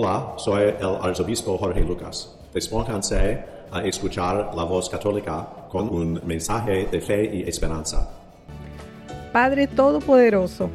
Hola, 0.00 0.34
soy 0.36 0.62
el 0.62 0.96
arzobispo 1.02 1.58
Jorge 1.58 1.80
Lucas. 1.80 2.32
Despónganse 2.54 3.42
a 3.72 3.82
escuchar 3.82 4.52
la 4.54 4.62
voz 4.62 4.88
católica 4.88 5.48
con 5.68 5.88
un 5.88 6.20
mensaje 6.24 6.86
de 6.86 7.00
fe 7.00 7.24
y 7.24 7.48
esperanza. 7.48 8.08
Padre 9.32 9.66
Todopoderoso, 9.66 10.70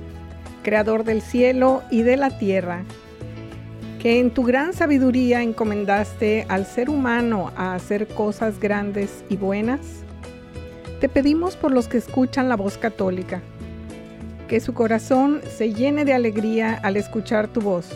Creador 0.62 1.06
del 1.06 1.22
cielo 1.22 1.84
y 1.90 2.02
de 2.02 2.18
la 2.18 2.38
tierra, 2.38 2.84
que 4.02 4.20
en 4.20 4.30
tu 4.30 4.44
gran 4.44 4.74
sabiduría 4.74 5.42
encomendaste 5.42 6.46
al 6.50 6.66
ser 6.66 6.90
humano 6.90 7.54
a 7.56 7.76
hacer 7.76 8.10
cosas 8.10 8.60
grandes 8.60 9.24
y 9.30 9.38
buenas, 9.38 9.80
te 11.00 11.08
pedimos 11.08 11.56
por 11.56 11.72
los 11.72 11.88
que 11.88 12.00
escuchan 12.00 12.50
la 12.50 12.58
voz 12.58 12.78
católica, 12.78 13.42
que 14.50 14.60
su 14.60 14.74
corazón 14.74 15.40
se 15.48 15.74
llene 15.74 16.04
de 16.04 16.12
alegría 16.12 16.74
al 16.74 16.98
escuchar 16.98 17.48
tu 17.48 17.62
voz 17.62 17.88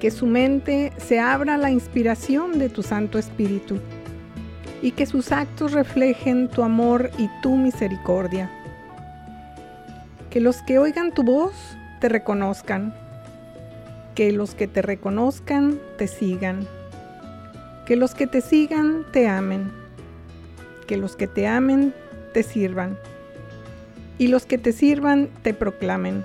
que 0.00 0.10
su 0.10 0.26
mente 0.26 0.92
se 0.98 1.18
abra 1.18 1.54
a 1.54 1.58
la 1.58 1.70
inspiración 1.70 2.58
de 2.58 2.68
tu 2.68 2.82
Santo 2.82 3.18
Espíritu 3.18 3.78
y 4.80 4.92
que 4.92 5.06
sus 5.06 5.32
actos 5.32 5.72
reflejen 5.72 6.48
tu 6.48 6.62
amor 6.62 7.10
y 7.18 7.28
tu 7.42 7.56
misericordia. 7.56 8.50
Que 10.30 10.40
los 10.40 10.62
que 10.62 10.78
oigan 10.78 11.12
tu 11.12 11.24
voz 11.24 11.54
te 12.00 12.08
reconozcan, 12.08 12.94
que 14.14 14.30
los 14.30 14.54
que 14.54 14.68
te 14.68 14.82
reconozcan 14.82 15.80
te 15.96 16.06
sigan, 16.06 16.66
que 17.86 17.96
los 17.96 18.14
que 18.14 18.26
te 18.26 18.40
sigan 18.40 19.04
te 19.12 19.26
amen, 19.26 19.72
que 20.86 20.96
los 20.96 21.16
que 21.16 21.26
te 21.26 21.46
amen 21.48 21.92
te 22.32 22.42
sirvan 22.42 22.96
y 24.18 24.28
los 24.28 24.46
que 24.46 24.58
te 24.58 24.72
sirvan 24.72 25.28
te 25.42 25.54
proclamen 25.54 26.24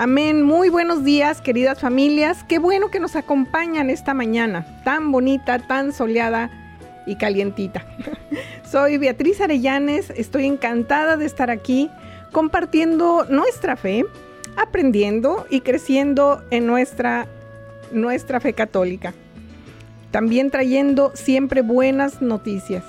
Amén. 0.00 0.44
Muy 0.44 0.68
buenos 0.68 1.02
días, 1.02 1.40
queridas 1.40 1.80
familias. 1.80 2.44
Qué 2.44 2.60
bueno 2.60 2.88
que 2.88 3.00
nos 3.00 3.16
acompañan 3.16 3.90
esta 3.90 4.14
mañana, 4.14 4.64
tan 4.84 5.10
bonita, 5.10 5.58
tan 5.58 5.92
soleada 5.92 6.52
y 7.04 7.16
calientita. 7.16 7.84
Soy 8.70 8.96
Beatriz 8.96 9.40
Arellanes, 9.40 10.10
estoy 10.10 10.46
encantada 10.46 11.16
de 11.16 11.26
estar 11.26 11.50
aquí 11.50 11.90
compartiendo 12.30 13.26
nuestra 13.28 13.74
fe, 13.74 14.04
aprendiendo 14.56 15.46
y 15.50 15.62
creciendo 15.62 16.44
en 16.52 16.68
nuestra, 16.68 17.26
nuestra 17.90 18.38
fe 18.38 18.52
católica. 18.52 19.14
También 20.12 20.52
trayendo 20.52 21.10
siempre 21.16 21.62
buenas 21.62 22.22
noticias. 22.22 22.84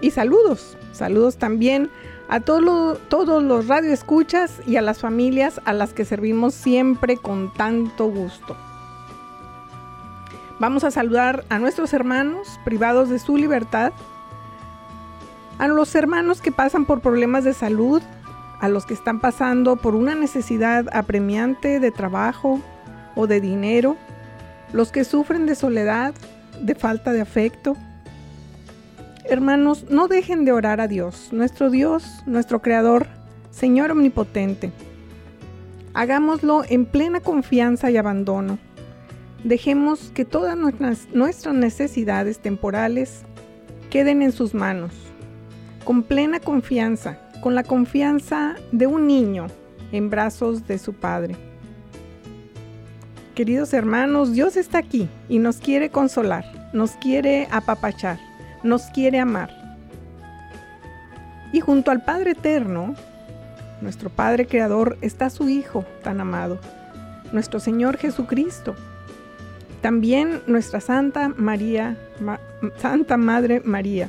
Y 0.00 0.12
saludos, 0.12 0.76
saludos 0.92 1.36
también 1.36 1.90
a 2.28 2.40
todos 2.40 3.42
los 3.42 3.68
radioescuchas 3.68 4.60
y 4.66 4.76
a 4.76 4.82
las 4.82 4.98
familias 4.98 5.60
a 5.64 5.72
las 5.72 5.92
que 5.92 6.04
servimos 6.04 6.54
siempre 6.54 7.16
con 7.16 7.52
tanto 7.52 8.06
gusto. 8.06 8.56
Vamos 10.58 10.84
a 10.84 10.90
saludar 10.90 11.44
a 11.48 11.58
nuestros 11.58 11.92
hermanos 11.92 12.60
privados 12.64 13.08
de 13.08 13.18
su 13.18 13.36
libertad, 13.36 13.92
a 15.58 15.68
los 15.68 15.94
hermanos 15.94 16.40
que 16.40 16.52
pasan 16.52 16.86
por 16.86 17.00
problemas 17.00 17.44
de 17.44 17.54
salud, 17.54 18.02
a 18.60 18.68
los 18.68 18.86
que 18.86 18.94
están 18.94 19.20
pasando 19.20 19.76
por 19.76 19.94
una 19.94 20.14
necesidad 20.14 20.86
apremiante 20.92 21.80
de 21.80 21.90
trabajo 21.90 22.60
o 23.14 23.26
de 23.26 23.40
dinero, 23.40 23.96
los 24.72 24.90
que 24.90 25.04
sufren 25.04 25.46
de 25.46 25.54
soledad, 25.54 26.14
de 26.60 26.74
falta 26.74 27.12
de 27.12 27.20
afecto, 27.20 27.76
Hermanos, 29.26 29.86
no 29.88 30.06
dejen 30.06 30.44
de 30.44 30.52
orar 30.52 30.82
a 30.82 30.88
Dios, 30.88 31.30
nuestro 31.32 31.70
Dios, 31.70 32.04
nuestro 32.26 32.60
Creador, 32.60 33.06
Señor 33.50 33.90
Omnipotente. 33.90 34.70
Hagámoslo 35.94 36.62
en 36.68 36.84
plena 36.84 37.20
confianza 37.20 37.90
y 37.90 37.96
abandono. 37.96 38.58
Dejemos 39.42 40.10
que 40.14 40.26
todas 40.26 40.58
nuestras, 40.58 41.08
necesidades 41.54 42.38
temporales 42.40 43.22
queden 43.88 44.20
en 44.20 44.30
sus 44.30 44.52
manos, 44.52 44.92
con 45.86 46.02
plena 46.02 46.38
confianza, 46.38 47.18
con 47.40 47.54
la 47.54 47.62
confianza 47.62 48.56
de 48.72 48.86
un 48.86 49.06
niño 49.06 49.46
en 49.92 50.10
brazos 50.10 50.66
de 50.66 50.78
su 50.78 50.92
Padre. 50.92 51.34
Queridos 53.34 53.72
hermanos, 53.72 54.34
Dios 54.34 54.58
está 54.58 54.78
aquí 54.78 55.08
y 55.30 55.38
nos 55.38 55.56
quiere 55.56 55.88
consolar, 55.88 56.44
nos 56.74 56.90
quiere 56.92 57.48
apapachar 57.50 58.18
nos 58.64 58.84
quiere 58.86 59.20
amar. 59.20 59.50
Y 61.52 61.60
junto 61.60 61.92
al 61.92 62.02
Padre 62.02 62.32
Eterno, 62.32 62.96
nuestro 63.80 64.10
Padre 64.10 64.46
Creador, 64.46 64.98
está 65.02 65.30
su 65.30 65.48
Hijo 65.48 65.84
tan 66.02 66.20
amado, 66.20 66.58
nuestro 67.30 67.60
Señor 67.60 67.98
Jesucristo. 67.98 68.74
También 69.80 70.40
nuestra 70.46 70.80
Santa 70.80 71.28
María, 71.28 71.96
Santa 72.78 73.18
Madre 73.18 73.60
María, 73.64 74.08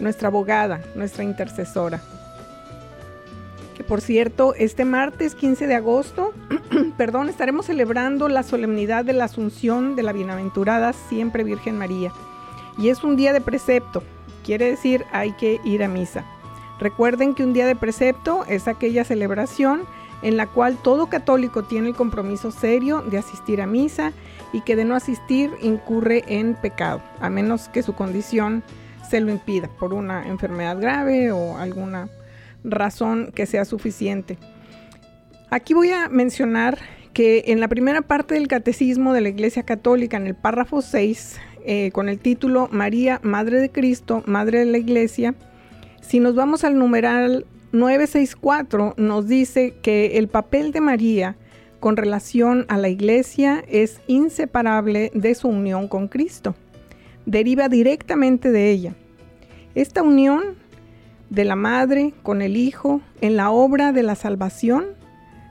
nuestra 0.00 0.28
abogada, 0.28 0.80
nuestra 0.94 1.24
intercesora. 1.24 2.00
Que 3.76 3.82
por 3.82 4.00
cierto, 4.00 4.54
este 4.54 4.84
martes 4.84 5.34
15 5.34 5.66
de 5.66 5.74
agosto, 5.74 6.32
perdón, 6.96 7.28
estaremos 7.28 7.66
celebrando 7.66 8.28
la 8.28 8.44
solemnidad 8.44 9.04
de 9.04 9.12
la 9.12 9.24
Asunción 9.24 9.96
de 9.96 10.04
la 10.04 10.12
Bienaventurada 10.12 10.92
Siempre 10.92 11.42
Virgen 11.42 11.76
María 11.76 12.12
y 12.78 12.88
es 12.88 13.04
un 13.04 13.16
día 13.16 13.32
de 13.32 13.40
precepto, 13.40 14.02
quiere 14.44 14.70
decir 14.70 15.04
hay 15.12 15.32
que 15.32 15.60
ir 15.64 15.82
a 15.82 15.88
misa. 15.88 16.24
Recuerden 16.78 17.34
que 17.34 17.44
un 17.44 17.52
día 17.52 17.66
de 17.66 17.76
precepto 17.76 18.44
es 18.48 18.68
aquella 18.68 19.04
celebración 19.04 19.82
en 20.22 20.36
la 20.36 20.46
cual 20.46 20.76
todo 20.82 21.06
católico 21.08 21.64
tiene 21.64 21.88
el 21.88 21.94
compromiso 21.94 22.50
serio 22.50 23.02
de 23.02 23.18
asistir 23.18 23.60
a 23.60 23.66
misa 23.66 24.12
y 24.52 24.62
que 24.62 24.74
de 24.74 24.84
no 24.84 24.94
asistir 24.94 25.50
incurre 25.60 26.24
en 26.26 26.54
pecado, 26.54 27.02
a 27.20 27.28
menos 27.30 27.68
que 27.68 27.82
su 27.82 27.94
condición 27.94 28.62
se 29.08 29.20
lo 29.20 29.30
impida 29.30 29.68
por 29.68 29.92
una 29.92 30.26
enfermedad 30.26 30.80
grave 30.80 31.30
o 31.30 31.58
alguna 31.58 32.08
razón 32.64 33.30
que 33.34 33.46
sea 33.46 33.64
suficiente. 33.64 34.38
Aquí 35.50 35.74
voy 35.74 35.90
a 35.90 36.08
mencionar 36.08 36.78
que 37.12 37.44
en 37.48 37.60
la 37.60 37.68
primera 37.68 38.02
parte 38.02 38.34
del 38.34 38.48
catecismo 38.48 39.12
de 39.12 39.20
la 39.20 39.28
Iglesia 39.28 39.62
Católica, 39.62 40.16
en 40.16 40.26
el 40.26 40.34
párrafo 40.34 40.82
6, 40.82 41.38
eh, 41.64 41.90
con 41.92 42.08
el 42.08 42.18
título 42.18 42.68
María, 42.70 43.20
Madre 43.22 43.58
de 43.58 43.70
Cristo, 43.70 44.22
Madre 44.26 44.60
de 44.60 44.66
la 44.66 44.78
Iglesia, 44.78 45.34
si 46.02 46.20
nos 46.20 46.34
vamos 46.34 46.64
al 46.64 46.78
numeral 46.78 47.46
964, 47.72 48.94
nos 48.98 49.26
dice 49.26 49.74
que 49.80 50.18
el 50.18 50.28
papel 50.28 50.70
de 50.72 50.82
María 50.82 51.36
con 51.80 51.96
relación 51.96 52.66
a 52.68 52.76
la 52.76 52.90
Iglesia 52.90 53.64
es 53.68 54.00
inseparable 54.06 55.10
de 55.14 55.34
su 55.34 55.48
unión 55.48 55.88
con 55.88 56.08
Cristo. 56.08 56.54
Deriva 57.24 57.70
directamente 57.70 58.50
de 58.52 58.70
ella. 58.70 58.94
Esta 59.74 60.02
unión 60.02 60.56
de 61.30 61.44
la 61.44 61.56
Madre 61.56 62.12
con 62.22 62.42
el 62.42 62.58
Hijo 62.58 63.00
en 63.22 63.36
la 63.36 63.50
obra 63.50 63.92
de 63.92 64.02
la 64.02 64.14
salvación 64.14 64.84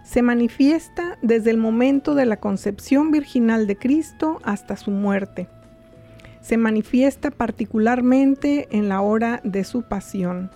se 0.05 0.21
manifiesta 0.21 1.17
desde 1.23 1.49
el 1.49 1.57
momento 1.57 2.13
de 2.13 2.27
la 2.27 2.37
concepción 2.37 3.09
virginal 3.09 3.65
de 3.65 3.75
Cristo 3.75 4.39
hasta 4.43 4.77
su 4.77 4.91
muerte 4.91 5.47
se 6.43 6.57
manifiesta 6.57 7.31
particularmente 7.31 8.67
en 8.69 8.87
la 8.87 9.01
hora 9.01 9.41
de 9.43 9.63
su 9.63 9.81
pasión. 9.81 10.51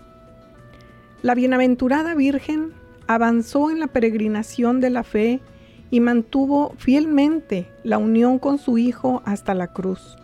La 1.24 1.34
bienaventurada 1.34 2.14
Virgen 2.14 2.74
avanzó 3.08 3.72
en 3.72 3.80
la 3.80 3.88
peregrinación 3.88 4.80
de 4.82 4.92
la 4.92 5.02
fe 5.04 5.42
y 5.90 6.00
mantuvo 6.00 6.76
fielmente 6.78 7.72
la 7.84 7.98
unión 7.98 8.38
con 8.38 8.60
su 8.60 8.78
Hijo 8.78 9.24
hasta 9.26 9.56
la 9.56 9.74
cruz. 9.74 10.16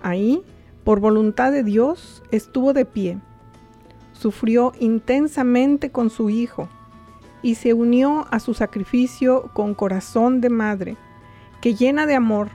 Ahí 0.00 0.44
por 0.86 1.00
voluntad 1.00 1.50
de 1.50 1.64
Dios, 1.64 2.22
estuvo 2.30 2.72
de 2.72 2.84
pie. 2.84 3.18
Sufrió 4.12 4.70
intensamente 4.78 5.90
con 5.90 6.10
su 6.10 6.30
hijo 6.30 6.68
y 7.42 7.56
se 7.56 7.74
unió 7.74 8.28
a 8.30 8.38
su 8.38 8.54
sacrificio 8.54 9.50
con 9.52 9.74
corazón 9.74 10.40
de 10.40 10.48
madre, 10.48 10.96
que 11.60 11.74
llena 11.74 12.06
de 12.06 12.14
amor, 12.14 12.50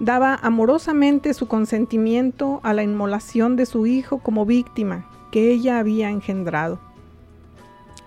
daba 0.00 0.34
amorosamente 0.34 1.34
su 1.34 1.46
consentimiento 1.46 2.60
a 2.62 2.72
la 2.72 2.82
inmolación 2.82 3.56
de 3.56 3.66
su 3.66 3.86
hijo 3.86 4.18
como 4.18 4.44
víctima 4.44 5.08
que 5.30 5.50
ella 5.50 5.78
había 5.78 6.10
engendrado. 6.10 6.78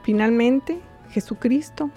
Finalmente, 0.04 0.80
Jesucristo, 1.10 1.90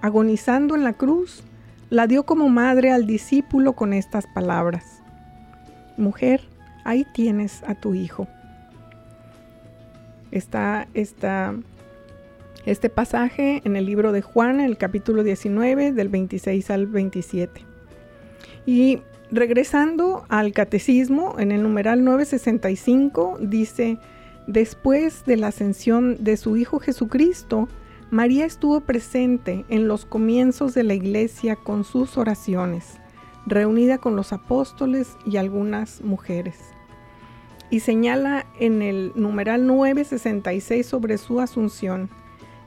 agonizando 0.00 0.74
en 0.74 0.84
la 0.84 0.92
cruz, 0.92 1.42
la 1.90 2.06
dio 2.06 2.24
como 2.24 2.48
madre 2.48 2.92
al 2.92 3.06
discípulo 3.06 3.72
con 3.74 3.92
estas 3.92 4.26
palabras. 4.28 5.02
Mujer, 5.96 6.42
ahí 6.84 7.06
tienes 7.14 7.62
a 7.64 7.74
tu 7.74 7.94
hijo. 7.94 8.28
Está, 10.30 10.86
este 12.66 12.88
pasaje 12.90 13.62
en 13.64 13.76
el 13.76 13.86
libro 13.86 14.12
de 14.12 14.22
Juan, 14.22 14.60
el 14.60 14.76
capítulo 14.76 15.22
19, 15.22 15.92
del 15.92 16.08
26 16.08 16.70
al 16.70 16.86
27. 16.86 17.62
Y 18.66 19.00
regresando 19.30 20.24
al 20.28 20.52
catecismo, 20.52 21.36
en 21.38 21.52
el 21.52 21.62
numeral 21.62 22.04
965 22.04 23.38
dice, 23.40 23.98
después 24.46 25.24
de 25.24 25.36
la 25.36 25.48
ascensión 25.48 26.22
de 26.22 26.36
su 26.36 26.56
Hijo 26.56 26.78
Jesucristo, 26.78 27.68
María 28.10 28.44
estuvo 28.44 28.80
presente 28.80 29.64
en 29.68 29.88
los 29.88 30.06
comienzos 30.06 30.74
de 30.74 30.84
la 30.84 30.94
iglesia 30.94 31.56
con 31.56 31.84
sus 31.84 32.16
oraciones, 32.16 32.98
reunida 33.46 33.98
con 33.98 34.14
los 34.14 34.32
apóstoles 34.32 35.16
y 35.26 35.38
algunas 35.38 36.02
mujeres 36.02 36.56
y 37.70 37.80
señala 37.80 38.46
en 38.58 38.82
el 38.82 39.12
numeral 39.14 39.66
966 39.66 40.86
sobre 40.86 41.18
su 41.18 41.40
asunción. 41.40 42.10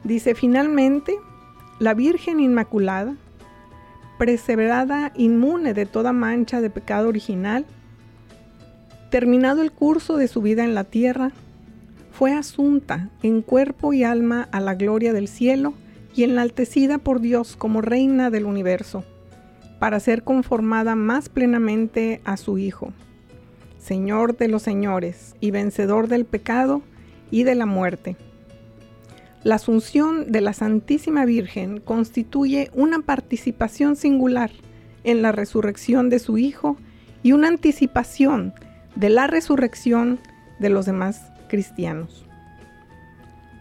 Dice, 0.03 0.35
finalmente, 0.35 1.17
la 1.79 1.93
Virgen 1.93 2.39
Inmaculada, 2.39 3.15
perseverada 4.19 5.11
inmune 5.15 5.73
de 5.73 5.87
toda 5.87 6.13
mancha 6.13 6.61
de 6.61 6.69
pecado 6.69 7.07
original, 7.09 7.65
terminado 9.09 9.63
el 9.63 9.71
curso 9.71 10.17
de 10.17 10.27
su 10.27 10.43
vida 10.43 10.63
en 10.63 10.75
la 10.75 10.83
tierra, 10.83 11.31
fue 12.11 12.33
asunta 12.33 13.09
en 13.23 13.41
cuerpo 13.41 13.93
y 13.93 14.03
alma 14.03 14.47
a 14.51 14.59
la 14.59 14.75
gloria 14.75 15.11
del 15.11 15.27
cielo 15.27 15.73
y 16.13 16.23
enaltecida 16.23 16.99
por 16.99 17.21
Dios 17.21 17.55
como 17.55 17.81
reina 17.81 18.29
del 18.29 18.45
universo, 18.45 19.03
para 19.79 19.99
ser 19.99 20.23
conformada 20.23 20.93
más 20.93 21.29
plenamente 21.29 22.21
a 22.25 22.37
su 22.37 22.59
Hijo 22.59 22.93
Señor 23.79 24.37
de 24.37 24.49
los 24.49 24.61
señores 24.61 25.35
y 25.39 25.51
vencedor 25.51 26.09
del 26.09 26.25
pecado 26.25 26.81
y 27.31 27.43
de 27.43 27.55
la 27.55 27.65
muerte. 27.65 28.17
La 29.43 29.55
asunción 29.55 30.31
de 30.33 30.41
la 30.41 30.51
Santísima 30.51 31.23
Virgen 31.23 31.79
constituye 31.79 32.69
una 32.73 32.99
participación 32.99 33.95
singular 33.95 34.51
en 35.05 35.21
la 35.21 35.31
resurrección 35.31 36.09
de 36.09 36.19
su 36.19 36.37
Hijo 36.37 36.75
y 37.23 37.31
una 37.31 37.47
anticipación 37.47 38.53
de 38.95 39.09
la 39.09 39.27
resurrección 39.27 40.19
de 40.59 40.69
los 40.69 40.85
demás 40.85 41.31
cristianos. 41.47 42.25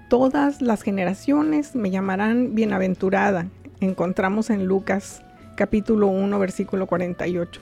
Todas 0.09 0.61
las 0.61 0.83
generaciones 0.83 1.77
me 1.77 1.91
llamarán 1.91 2.57
bienaventurada, 2.57 3.47
encontramos 3.81 4.51
en 4.51 4.65
Lucas 4.65 5.23
capítulo 5.55 6.09
1 6.09 6.39
versículo 6.41 6.87
48. 6.87 7.61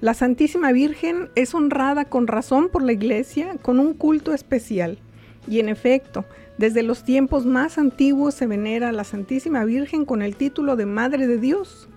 La 0.00 0.14
Santísima 0.14 0.72
Virgen 0.72 1.30
es 1.36 1.54
honrada 1.54 2.04
con 2.04 2.26
razón 2.26 2.68
por 2.68 2.82
la 2.82 2.92
Iglesia 2.92 3.56
con 3.62 3.78
un 3.78 3.94
culto 3.94 4.34
especial. 4.34 4.98
Y 5.46 5.60
en 5.60 5.68
efecto, 5.68 6.24
desde 6.58 6.82
los 6.82 7.02
tiempos 7.02 7.46
más 7.46 7.78
antiguos 7.78 8.34
se 8.34 8.46
venera 8.46 8.90
a 8.90 8.92
la 8.92 9.04
Santísima 9.04 9.64
Virgen 9.64 10.04
con 10.04 10.22
el 10.22 10.36
título 10.36 10.76
de 10.76 10.86
Madre 10.86 11.26
de 11.26 11.38
Dios, 11.38 11.88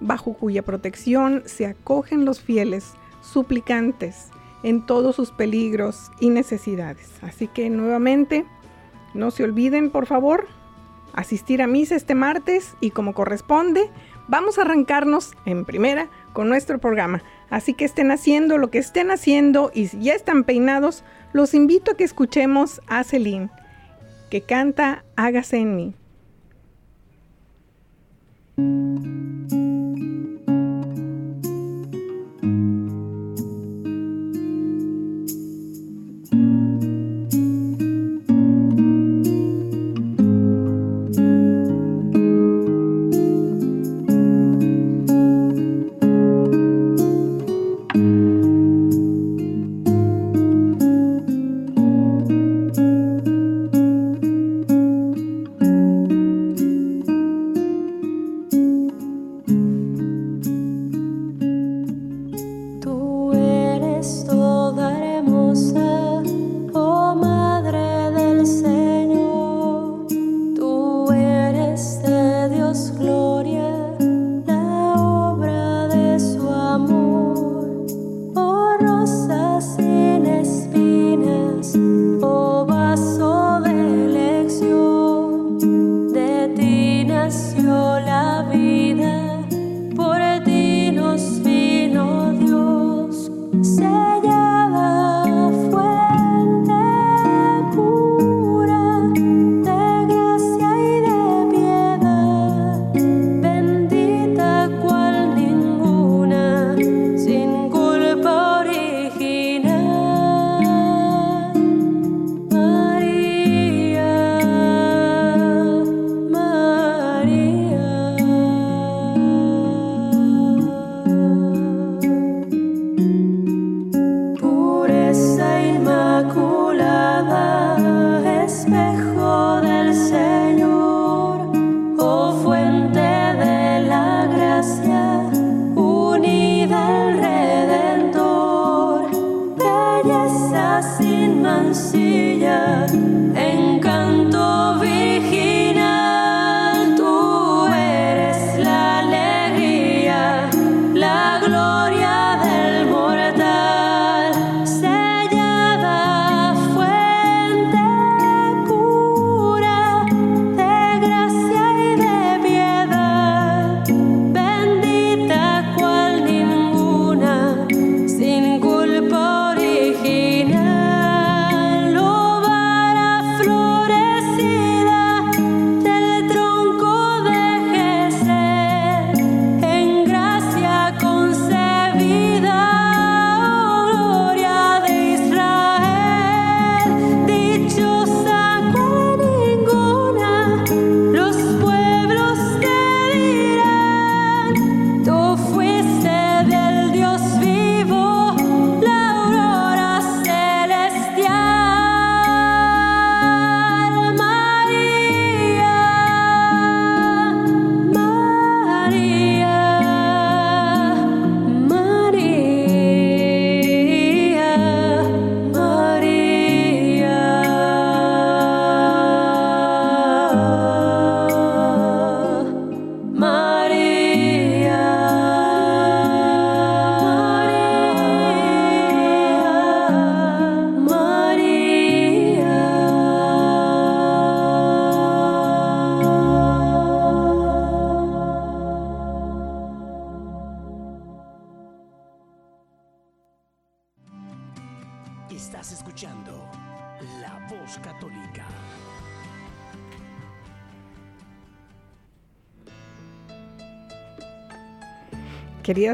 bajo 0.00 0.34
cuya 0.34 0.62
protección 0.62 1.42
se 1.46 1.66
acogen 1.66 2.24
los 2.24 2.40
fieles, 2.40 2.92
suplicantes, 3.20 4.30
en 4.62 4.86
todos 4.86 5.16
sus 5.16 5.32
peligros 5.32 6.10
y 6.20 6.30
necesidades. 6.30 7.10
Así 7.22 7.48
que 7.48 7.70
nuevamente, 7.70 8.44
no 9.14 9.30
se 9.30 9.44
olviden, 9.44 9.90
por 9.90 10.06
favor, 10.06 10.46
asistir 11.12 11.62
a 11.62 11.66
misa 11.66 11.96
este 11.96 12.14
martes 12.14 12.76
y 12.80 12.90
como 12.90 13.14
corresponde, 13.14 13.90
vamos 14.28 14.58
a 14.58 14.62
arrancarnos 14.62 15.32
en 15.44 15.64
primera 15.64 16.08
con 16.32 16.48
nuestro 16.48 16.78
programa. 16.78 17.22
Así 17.50 17.74
que 17.74 17.84
estén 17.84 18.10
haciendo 18.10 18.58
lo 18.58 18.70
que 18.70 18.78
estén 18.78 19.10
haciendo 19.10 19.70
y 19.74 19.88
si 19.88 20.00
ya 20.00 20.14
están 20.14 20.44
peinados, 20.44 21.04
los 21.32 21.54
invito 21.54 21.92
a 21.92 21.96
que 21.96 22.04
escuchemos 22.04 22.80
a 22.86 23.04
Celine, 23.04 23.50
que 24.32 24.40
canta 24.40 25.04
Hágase 25.14 25.58
en 25.58 25.76
mí. 25.76 25.94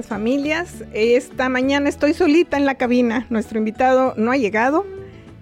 Familias, 0.07 0.85
esta 0.93 1.49
mañana 1.49 1.88
estoy 1.88 2.14
solita 2.14 2.57
en 2.57 2.67
la 2.67 2.76
cabina. 2.76 3.26
Nuestro 3.31 3.59
invitado 3.59 4.14
no 4.17 4.31
ha 4.31 4.37
llegado, 4.37 4.87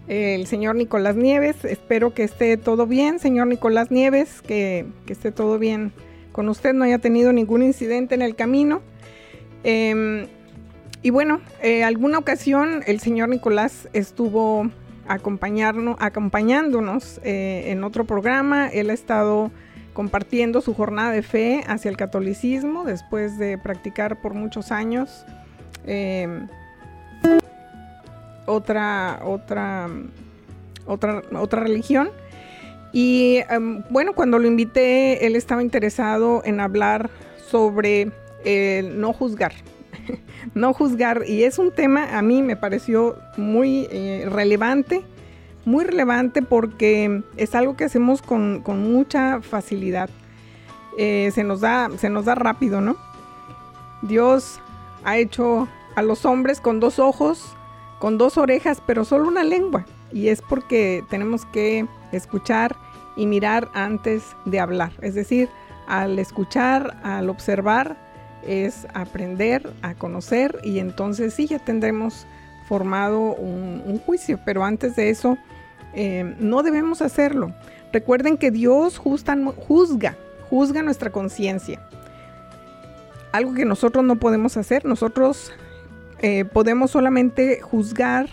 el 0.09 0.47
señor 0.47 0.77
Nicolás 0.77 1.17
Nieves. 1.17 1.63
Espero 1.65 2.15
que 2.15 2.25
esté 2.25 2.57
todo 2.57 2.87
bien, 2.87 3.19
señor 3.19 3.49
Nicolás 3.49 3.91
Nieves, 3.91 4.41
que, 4.43 4.87
esté 5.09 5.33
todo 5.33 5.59
bien 5.59 5.93
con 6.33 6.49
usted, 6.49 6.73
no 6.75 6.85
haya 6.85 6.99
tenido 6.99 7.33
ningún 7.33 7.63
incidente 7.63 8.15
en 8.15 8.23
el 8.23 8.35
camino. 8.35 8.81
Em, 9.65 10.27
y 11.03 11.11
bueno, 11.11 11.41
eh, 11.63 11.85
alguna 11.85 12.19
ocasión 12.19 12.83
el 12.87 13.01
señor 13.01 13.29
Nicolás 13.29 13.89
estuvo 13.93 14.71
acompañándonos 15.07 17.21
eh, 17.23 17.65
en 17.67 17.85
otro 17.85 18.05
programa. 18.05 18.69
Él 18.69 18.91
ha 18.91 18.95
estado 18.95 19.51
compartiendo 19.97 20.61
su 20.61 20.75
jornada 20.75 21.11
de 21.11 21.23
fe 21.23 21.65
hacia 21.67 21.89
el 21.89 21.97
catolicismo 21.97 22.85
después 22.85 23.39
de 23.39 23.57
practicar 23.57 24.21
por 24.21 24.35
muchos 24.35 24.71
años 24.71 25.25
em, 25.87 26.49
otra, 28.45 29.21
otra, 29.25 29.89
otra, 30.85 31.23
otra 31.33 31.61
religión. 31.63 32.11
Y 32.93 33.39
em, 33.49 33.85
bueno, 33.89 34.13
cuando 34.13 34.39
lo 34.39 34.47
invité, 34.47 35.27
él 35.27 35.35
estaba 35.35 35.63
interesado 35.63 36.43
en 36.45 36.61
hablar 36.61 37.09
sobre 37.49 38.13
el 38.45 39.01
no 39.01 39.15
juzgar. 39.15 39.55
no 40.55 40.75
juzgar. 40.75 41.23
Y 41.27 41.45
es 41.45 41.59
un 41.59 41.73
tema, 41.73 42.19
a 42.19 42.21
mí 42.21 42.43
me 42.43 42.57
pareció 42.57 43.17
muy 43.39 43.89
eh, 43.91 44.27
relevante 44.29 45.05
muy 45.67 45.85
relevante 45.85 46.43
porque 46.43 47.23
es 47.37 47.55
algo 47.55 47.77
que 47.77 47.85
hacemos 47.85 48.23
con, 48.23 48.63
mucha 48.65 49.43
facilidad. 49.43 50.09
Eh, 50.97 51.31
se, 51.35 51.43
nos 51.45 51.61
da, 51.61 51.91
se 51.99 52.09
nos 52.09 52.25
da 52.25 52.37
rápido, 52.37 52.81
¿no? 52.81 52.97
Dios 54.03 54.61
ha 55.05 55.19
hecho 55.19 55.69
a 55.97 56.03
los 56.03 56.25
hombres 56.25 56.61
con 56.61 56.79
dos 56.79 57.01
ojos, 57.01 57.57
con 57.99 58.17
dos 58.17 58.39
orejas, 58.39 58.81
pero 58.87 59.05
solo 59.05 59.27
una 59.27 59.43
lengua. 59.43 59.85
Y 60.13 60.29
es 60.29 60.41
porque 60.41 61.05
tenemos 61.11 61.45
que 61.47 61.87
escuchar 62.13 62.77
y 63.17 63.27
mirar 63.27 63.69
antes 63.75 64.37
de 64.45 64.61
hablar. 64.61 64.93
Es 65.03 65.17
decir, 65.17 65.49
al 65.89 66.19
escuchar, 66.21 66.97
al 67.03 67.29
observar, 67.29 67.97
es 68.47 68.87
aprender 68.95 69.73
a 69.83 69.95
conocer 69.95 70.61
y 70.63 70.79
entonces 70.79 71.35
sí 71.35 71.49
ya 71.49 71.59
tendremos 71.59 72.25
formado 72.69 73.19
un 73.19 74.01
juicio. 74.07 74.39
Pero 74.45 74.65
antes 74.65 74.95
de 74.95 75.11
eso, 75.11 75.37
eh, 75.97 76.37
no 76.39 76.63
debemos 76.63 77.03
hacerlo. 77.03 77.53
Recuerden 77.93 78.37
que 78.37 78.51
Dios 78.51 78.99
juzga, 78.99 80.17
juzga 80.51 80.83
nuestra 80.83 81.11
conciencia. 81.11 81.81
Algo 83.33 83.55
que 83.55 83.65
nosotros 83.65 84.05
no 84.05 84.17
podemos 84.17 84.57
hacer. 84.57 84.85
Nosotros 84.85 85.53
eh, 86.19 86.45
podemos 86.45 86.91
solamente 86.91 87.61
juzgar 87.63 88.29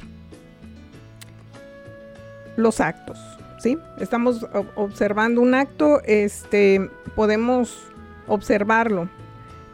los 2.57 2.81
actos. 2.81 3.17
¿sí? 3.59 3.77
Estamos 3.97 4.45
observando 4.75 5.39
un 5.39 5.55
acto, 5.55 6.01
este, 6.03 6.89
podemos 7.15 7.87
observarlo, 8.27 9.07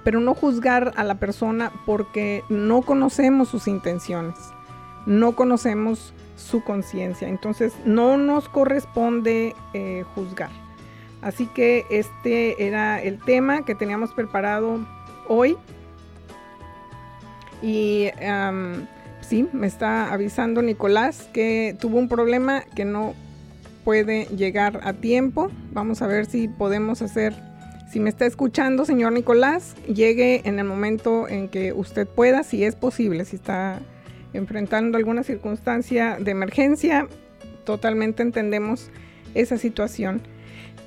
pero 0.03 0.19
no 0.19 0.35
juzgar 0.35 0.93
a 0.95 1.03
la 1.03 1.15
persona 1.15 1.71
porque 1.87 2.43
no 2.49 2.83
conocemos 2.83 3.49
sus 3.49 3.67
intenciones, 3.67 4.37
no 5.07 5.35
conocemos 5.35 6.13
su 6.39 6.63
conciencia. 6.63 7.27
Entonces 7.27 7.73
no 7.85 8.17
nos 8.17 8.49
corresponde 8.49 9.55
eh, 9.73 10.03
juzgar. 10.15 10.49
Así 11.21 11.47
que 11.47 11.85
este 11.89 12.65
era 12.65 13.01
el 13.01 13.19
tema 13.19 13.65
que 13.65 13.75
teníamos 13.75 14.13
preparado 14.13 14.79
hoy. 15.27 15.57
Y 17.61 18.07
sí, 19.21 19.47
me 19.51 19.67
está 19.67 20.13
avisando 20.13 20.61
Nicolás 20.61 21.29
que 21.33 21.75
tuvo 21.79 21.99
un 21.99 22.07
problema 22.07 22.63
que 22.75 22.85
no 22.85 23.13
puede 23.83 24.25
llegar 24.25 24.79
a 24.83 24.93
tiempo. 24.93 25.51
Vamos 25.71 26.01
a 26.01 26.07
ver 26.07 26.25
si 26.25 26.47
podemos 26.47 27.01
hacer, 27.01 27.33
si 27.91 27.99
me 27.99 28.09
está 28.09 28.25
escuchando, 28.25 28.85
señor 28.85 29.11
Nicolás, 29.11 29.75
llegue 29.93 30.41
en 30.47 30.57
el 30.59 30.65
momento 30.65 31.27
en 31.27 31.49
que 31.49 31.73
usted 31.73 32.07
pueda, 32.07 32.43
si 32.43 32.63
es 32.63 32.75
posible, 32.75 33.25
si 33.25 33.35
está 33.35 33.79
enfrentando 34.33 34.97
alguna 34.97 35.23
circunstancia 35.23 36.17
de 36.19 36.31
emergencia, 36.31 37.07
totalmente 37.65 38.23
entendemos 38.23 38.89
esa 39.33 39.57
situación. 39.57 40.21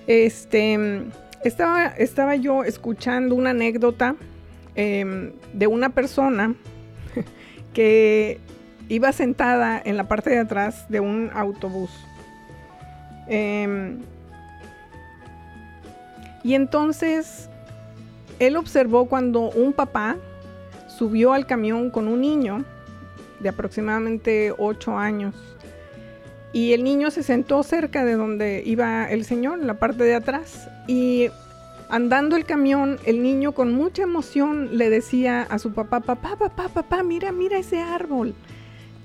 Este, 0.06 1.04
estaba, 1.44 1.86
estaba 1.86 2.36
yo 2.36 2.64
escuchando 2.64 3.34
una 3.34 3.50
anécdota 3.50 4.16
em, 4.74 5.32
de 5.52 5.66
una 5.66 5.90
persona 5.90 6.54
que 7.72 8.38
iba 8.88 9.12
sentada 9.12 9.80
en 9.84 9.96
la 9.96 10.08
parte 10.08 10.30
de 10.30 10.38
atrás 10.38 10.88
de 10.88 11.00
un 11.00 11.30
autobús. 11.34 11.90
Em, 13.28 14.00
y 16.42 16.54
entonces 16.54 17.48
él 18.38 18.56
observó 18.56 19.06
cuando 19.06 19.50
un 19.50 19.72
papá 19.72 20.16
subió 20.88 21.32
al 21.32 21.46
camión 21.46 21.90
con 21.90 22.08
un 22.08 22.20
niño 22.20 22.64
de 23.42 23.48
aproximadamente 23.48 24.54
8 24.56 24.98
años. 24.98 25.34
Y 26.52 26.74
el 26.74 26.84
niño 26.84 27.10
se 27.10 27.22
sentó 27.22 27.62
cerca 27.62 28.04
de 28.04 28.14
donde 28.14 28.62
iba 28.64 29.10
el 29.10 29.24
señor, 29.24 29.60
en 29.60 29.66
la 29.66 29.74
parte 29.74 30.04
de 30.04 30.14
atrás. 30.14 30.68
Y 30.86 31.30
andando 31.88 32.36
el 32.36 32.44
camión, 32.44 32.98
el 33.04 33.22
niño 33.22 33.52
con 33.52 33.72
mucha 33.72 34.02
emoción 34.02 34.76
le 34.76 34.90
decía 34.90 35.42
a 35.42 35.58
su 35.58 35.72
papá, 35.72 36.00
papá, 36.00 36.36
papá, 36.36 36.68
papá, 36.68 37.02
mira, 37.02 37.32
mira 37.32 37.58
ese 37.58 37.80
árbol. 37.80 38.34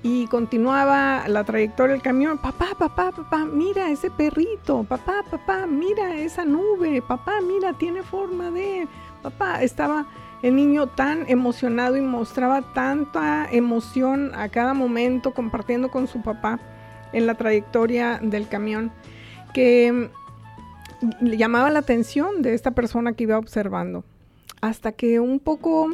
Y 0.02 0.26
continuaba 0.28 1.26
la 1.26 1.42
trayectoria 1.42 1.94
del 1.94 2.02
camión, 2.02 2.38
papá, 2.38 2.68
papá, 2.78 3.10
papá, 3.10 3.44
mira 3.44 3.90
ese 3.90 4.10
perrito, 4.10 4.84
papá, 4.84 5.24
papá, 5.28 5.66
mira 5.66 6.14
esa 6.16 6.44
nube, 6.44 7.02
papá, 7.02 7.40
mira, 7.40 7.72
tiene 7.72 8.02
forma 8.02 8.50
de, 8.50 8.86
papá, 9.22 9.62
estaba 9.62 10.06
el 10.42 10.54
niño 10.56 10.86
tan 10.86 11.28
emocionado 11.28 11.96
y 11.96 12.00
mostraba 12.00 12.62
tanta 12.72 13.48
emoción 13.50 14.32
a 14.34 14.48
cada 14.48 14.74
momento 14.74 15.34
compartiendo 15.34 15.90
con 15.90 16.06
su 16.06 16.22
papá 16.22 16.60
en 17.12 17.26
la 17.26 17.34
trayectoria 17.34 18.20
del 18.22 18.48
camión 18.48 18.92
que 19.52 20.10
le 21.20 21.36
llamaba 21.36 21.70
la 21.70 21.80
atención 21.80 22.42
de 22.42 22.54
esta 22.54 22.72
persona 22.72 23.12
que 23.12 23.24
iba 23.24 23.38
observando. 23.38 24.04
Hasta 24.60 24.92
que 24.92 25.20
un 25.20 25.38
poco, 25.38 25.88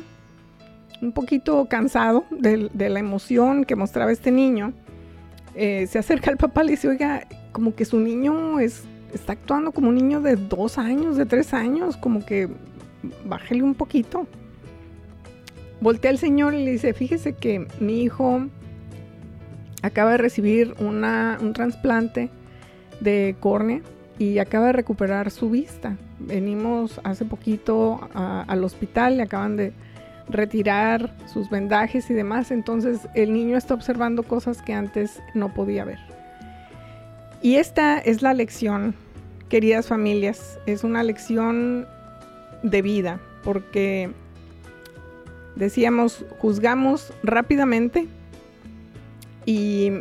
un 1.02 1.12
poquito 1.12 1.66
cansado 1.68 2.24
de, 2.30 2.70
la 2.74 2.98
emoción 2.98 3.64
que 3.64 3.76
mostraba 3.76 4.12
este 4.12 4.30
niño, 4.30 4.72
eh, 5.54 5.86
se 5.86 5.98
acerca 5.98 6.30
al 6.30 6.36
papá 6.36 6.62
y 6.62 6.66
le 6.66 6.70
dice, 6.72 6.88
oiga, 6.88 7.26
como 7.52 7.74
que 7.74 7.84
su 7.84 8.00
niño 8.00 8.58
es, 8.58 8.84
está 9.12 9.34
actuando 9.34 9.72
como 9.72 9.90
un 9.90 9.94
niño 9.94 10.20
de 10.20 10.36
dos 10.36 10.78
años, 10.78 11.16
de 11.16 11.26
tres 11.26 11.54
años, 11.54 11.96
como 11.96 12.24
que 12.24 12.48
bájele 13.25 13.62
un 13.62 13.75
poquito. 13.75 14.26
Voltea 15.80 16.11
al 16.11 16.18
señor 16.18 16.54
y 16.54 16.64
le 16.64 16.73
dice, 16.73 16.94
fíjese 16.94 17.34
que 17.34 17.66
mi 17.80 18.02
hijo 18.02 18.46
acaba 19.82 20.12
de 20.12 20.18
recibir 20.18 20.75
un 20.78 21.52
trasplante 21.52 22.30
de 23.00 23.37
córnea 23.40 23.80
y 24.18 24.38
acaba 24.38 24.66
de 24.66 24.73
recuperar 24.73 25.30
su 25.30 25.50
vista. 25.50 25.96
Venimos 26.20 27.00
hace 27.04 27.25
poquito 27.25 28.08
al 28.14 28.64
hospital, 28.64 29.18
le 29.18 29.25
acaban 29.25 29.56
de 29.56 29.73
retirar 30.28 31.14
sus 31.26 31.50
vendajes 31.50 32.08
y 32.08 32.14
demás, 32.14 32.50
entonces 32.50 33.00
el 33.14 33.34
niño 33.34 33.58
está 33.58 33.75
observando 33.75 34.23
cosas 34.23 34.62
que 34.62 34.73
antes 34.73 35.20
no 35.34 35.52
podía 35.52 35.84
ver. 35.84 35.99
Y 37.42 37.56
esta 37.56 37.99
es 37.99 38.23
la 38.23 38.32
lección, 38.32 38.94
queridas 39.50 39.88
familias, 39.88 40.58
es 40.64 40.82
una 40.82 41.02
lección 41.02 41.87
de 42.64 42.83
vida, 42.83 43.21
porque 43.44 44.11
decíamos, 45.54 46.25
juzgamos 46.38 47.12
rápidamente 47.23 48.09
y, 49.44 49.92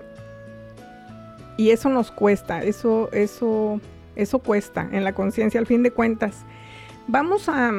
y 1.58 1.70
eso 1.70 1.90
nos 1.90 2.10
cuesta, 2.10 2.64
eso, 2.64 3.12
eso, 3.12 3.80
eso 4.16 4.40
cuesta 4.40 4.88
en 4.92 5.04
la 5.04 5.14
conciencia 5.14 5.60
al 5.60 5.68
fin 5.68 5.84
de 5.84 5.92
cuentas. 5.92 6.46
Vamos 7.08 7.50
a, 7.50 7.72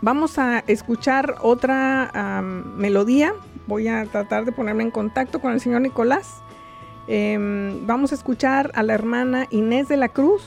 vamos 0.00 0.38
a 0.38 0.64
escuchar 0.66 1.36
otra 1.40 2.42
melodía. 2.76 3.32
Voy 3.68 3.86
a 3.86 4.04
tratar 4.06 4.44
de 4.44 4.50
ponerme 4.50 4.82
en 4.82 4.90
contacto 4.90 5.40
con 5.40 5.52
el 5.52 5.60
señor 5.60 5.82
Nicolás. 5.82 6.42
Em, 7.06 7.86
vamos 7.86 8.10
a 8.10 8.16
escuchar 8.16 8.72
a 8.74 8.82
la 8.82 8.94
hermana 8.94 9.46
Inés 9.50 9.88
de 9.88 9.96
la 9.96 10.08
Cruz 10.08 10.42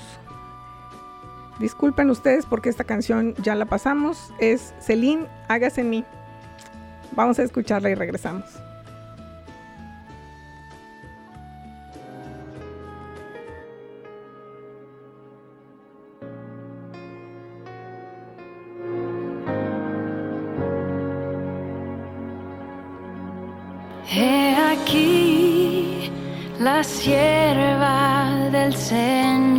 Disculpen 1.60 2.10
ustedes 2.10 2.46
porque 2.46 2.70
esta 2.70 2.84
canción 2.84 3.34
ya 3.42 3.56
la 3.56 3.66
pasamos. 3.66 4.34
Es 4.40 4.74
Celine, 4.80 5.28
hágase 5.48 5.82
en 5.82 5.90
mí. 5.90 6.06
Vamos 7.16 7.40
a 7.40 7.44
escucharla 7.44 7.90
y 7.90 7.96
regresamos. 7.96 8.46
He 24.08 24.56
aquí 24.56 26.12
la 26.60 26.84
sierva 26.84 28.50
del 28.52 28.76
Señor 28.76 29.55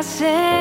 hágase 0.00 0.59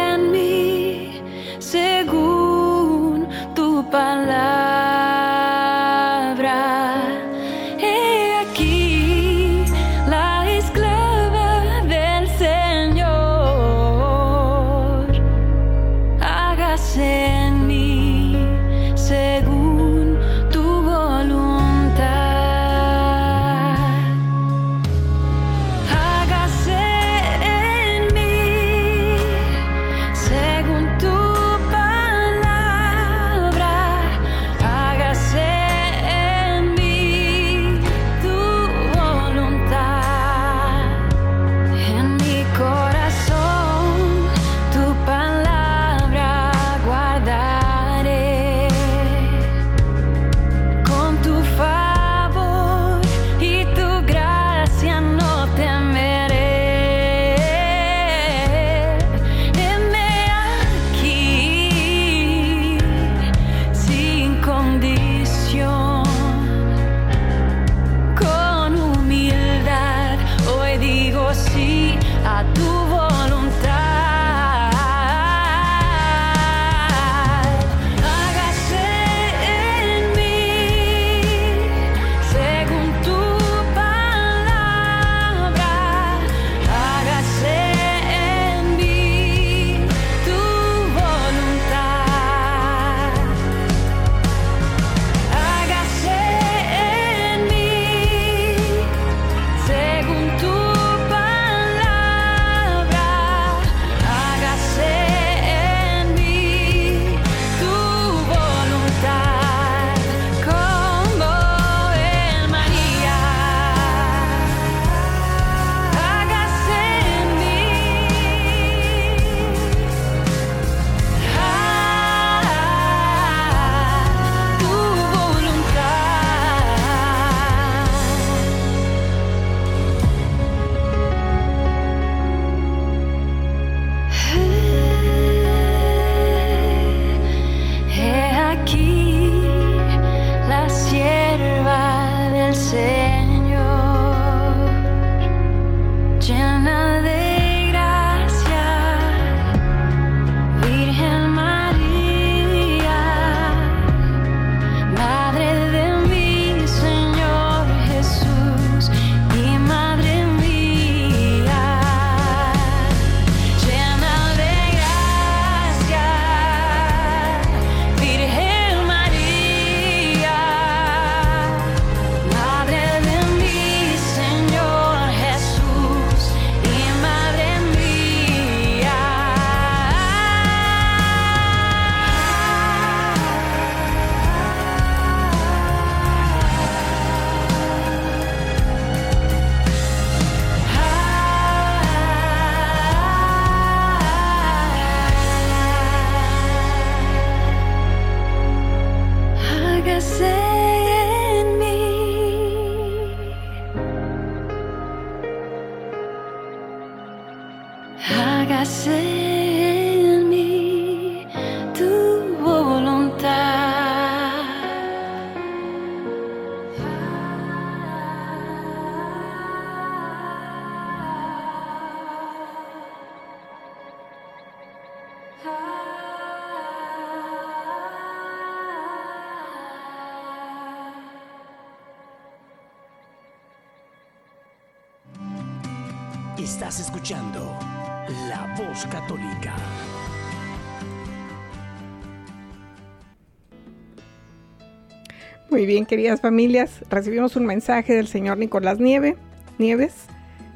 Muy 245.50 245.66
bien, 245.66 245.88
queridas 245.88 246.22
familias, 246.22 246.84
recibimos 246.92 247.36
un 247.36 247.48
mensaje 247.48 247.96
del 247.96 248.08
señor 248.08 248.38
Nicolás 248.38 248.80
Nieve, 248.80 249.18
Nieves. 249.58 250.06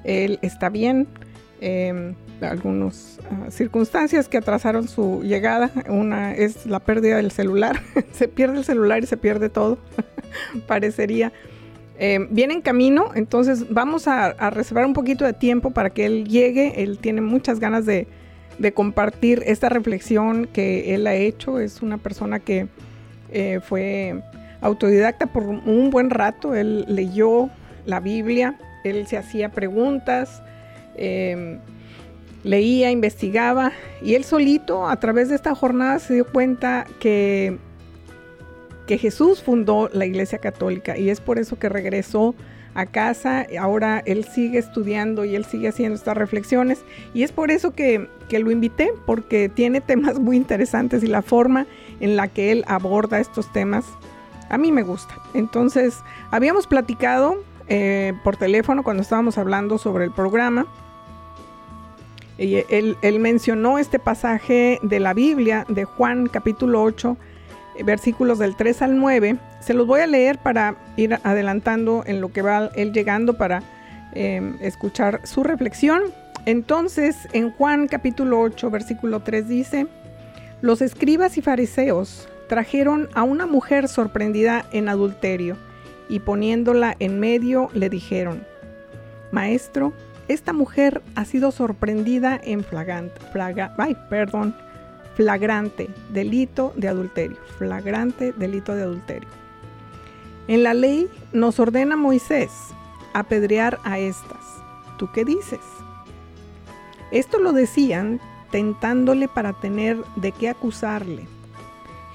Él 0.03 0.37
está 0.43 0.69
bien. 0.69 1.07
Eh, 1.61 2.13
algunas 2.41 3.19
ah, 3.31 3.49
circunstancias 3.49 4.27
que 4.27 4.37
atrasaron 4.37 4.87
su 4.87 5.23
llegada. 5.23 5.71
Una 5.89 6.35
es 6.35 6.67
la 6.67 6.79
pérdida 6.79 7.17
del 7.17 7.31
celular. 7.31 7.81
se 8.11 8.27
pierde 8.27 8.59
el 8.59 8.65
celular 8.65 9.03
y 9.03 9.07
se 9.07 9.17
pierde 9.17 9.49
todo. 9.49 9.79
Parecería. 10.67 11.33
Eh, 11.97 12.27
viene 12.29 12.53
en 12.53 12.61
camino, 12.61 13.11
entonces 13.15 13.71
vamos 13.71 14.07
a, 14.07 14.33
reservar 14.51 14.85
un 14.85 14.93
poquito 14.93 15.25
de 15.25 15.33
tiempo 15.33 15.71
para 15.71 15.89
que 15.89 16.05
él 16.05 16.27
llegue. 16.27 16.83
Él 16.83 16.99
tiene 16.99 17.21
muchas 17.21 17.59
ganas 17.59 17.87
de, 17.87 18.07
compartir 18.75 19.41
esta 19.47 19.69
reflexión 19.69 20.45
que 20.45 20.93
él 20.93 21.07
ha 21.07 21.15
hecho. 21.15 21.59
Es 21.59 21.81
una 21.81 21.97
persona 21.97 22.39
que 22.39 22.67
eh, 23.31 23.59
fue 23.63 24.21
autodidacta 24.63 25.27
por 25.27 25.43
un 25.43 25.89
buen 25.91 26.09
rato. 26.09 26.55
Él 26.55 26.85
leyó 26.87 27.49
la 27.85 27.99
Biblia, 27.99 28.55
él 28.83 29.05
se 29.07 29.17
hacía 29.17 29.49
preguntas, 29.49 30.41
em, 30.95 31.59
leía, 32.43 32.89
investigaba 32.91 33.71
y 34.01 34.15
él 34.15 34.23
solito 34.23 34.87
a 34.87 34.95
través 34.99 35.29
de 35.29 35.35
esta 35.35 35.53
jornada 35.53 35.99
se 35.99 36.15
dio 36.15 36.25
cuenta 36.25 36.85
que 36.99 37.57
que 38.87 38.97
Jesús 38.97 39.41
fundó 39.41 39.89
la 39.93 40.05
Iglesia 40.05 40.39
Católica 40.39 40.97
y 40.97 41.09
es 41.09 41.21
por 41.21 41.39
eso 41.39 41.57
que 41.57 41.69
regresó 41.69 42.35
a 42.73 42.85
casa. 42.85 43.45
Ahora 43.59 44.01
él 44.05 44.25
sigue 44.25 44.59
estudiando 44.59 45.25
y 45.25 45.35
él 45.35 45.45
sigue 45.45 45.69
haciendo 45.69 45.95
estas 45.95 46.17
reflexiones 46.17 46.83
y 47.13 47.23
es 47.23 47.31
por 47.31 47.51
eso 47.51 47.73
que, 47.73 48.09
que, 48.29 48.39
lo 48.39 48.51
invité, 48.51 48.91
porque 49.05 49.49
tiene 49.49 49.81
temas 49.81 50.19
muy 50.19 50.35
interesantes 50.35 51.03
y 51.03 51.07
la 51.07 51.21
forma 51.21 51.65
en 51.99 52.15
la 52.15 52.27
que 52.27 52.51
él 52.51 52.63
aborda 52.67 53.19
estos 53.19 53.51
temas 53.53 53.85
a 54.53 54.57
mí 54.57 54.71
me 54.71 54.83
gusta. 54.83 55.15
Entonces, 55.33 55.99
habíamos 56.29 56.67
platicado 56.67 57.37
eh, 57.67 58.13
por 58.23 58.37
teléfono 58.37 58.83
cuando 58.83 59.01
estábamos 59.01 59.37
hablando 59.37 59.77
sobre 59.77 60.05
el 60.05 60.11
programa. 60.11 60.67
Y 62.37 62.63
él, 62.69 62.97
mencionó 63.19 63.79
este 63.79 63.99
pasaje 63.99 64.79
de 64.81 64.99
la 64.99 65.13
Biblia 65.13 65.65
de 65.69 65.85
Juan 65.85 66.27
capítulo 66.27 66.81
8 66.83 67.15
versículos 67.83 68.37
del 68.39 68.55
3 68.55 68.81
al 68.83 68.97
9. 68.97 69.37
Se 69.59 69.73
los 69.73 69.87
voy 69.87 70.01
a 70.01 70.07
leer 70.07 70.37
para 70.37 70.75
ir 70.97 71.17
adelantando 71.23 72.03
en 72.05 72.21
lo 72.21 72.31
que 72.31 72.41
va 72.41 72.69
él 72.75 72.91
llegando 72.91 73.37
para 73.37 73.63
em, 74.13 74.57
escuchar 74.61 75.21
su 75.23 75.43
reflexión. 75.43 76.03
Entonces, 76.45 77.27
en 77.33 77.51
Juan 77.51 77.87
capítulo 77.87 78.39
8, 78.41 78.69
versículo 78.69 79.21
3 79.21 79.47
dice, 79.47 79.87
los 80.61 80.81
escribas 80.81 81.37
y 81.37 81.41
fariseos 81.41 82.27
trajeron 82.53 83.09
a 83.15 83.23
una 83.23 83.47
mujer 83.47 83.87
sorprendida 83.87 84.63
en 84.71 84.87
adulterio 84.87 85.57
y 86.07 86.19
poniéndola 86.19 86.95
en 86.99 87.19
medio 87.19 87.71
le 87.73 87.89
dijeron, 87.89 88.45
Maestro, 89.31 89.91
esta 90.27 90.53
mujer 90.53 91.01
ha 91.15 91.25
sido 91.25 91.51
sorprendida 91.51 92.39
en 92.43 92.63
flagrante, 92.63 93.19
ay, 93.79 93.97
perdón, 94.07 94.55
flagrante 95.15 95.89
delito 96.11 96.73
de 96.75 96.89
adulterio, 96.89 97.37
flagrante 97.57 98.33
delito 98.33 98.75
de 98.75 98.83
adulterio. 98.83 99.29
En 100.47 100.61
la 100.61 100.75
ley 100.75 101.09
nos 101.31 101.59
ordena 101.59 101.95
Moisés 101.95 102.51
apedrear 103.15 103.79
a 103.83 103.97
estas. 103.97 104.61
¿Tú 104.99 105.09
qué 105.11 105.25
dices? 105.25 105.61
Esto 107.09 107.39
lo 107.39 107.51
decían 107.51 108.21
tentándole 108.51 109.27
para 109.27 109.53
tener 109.53 109.97
de 110.17 110.31
qué 110.31 110.49
acusarle. 110.49 111.25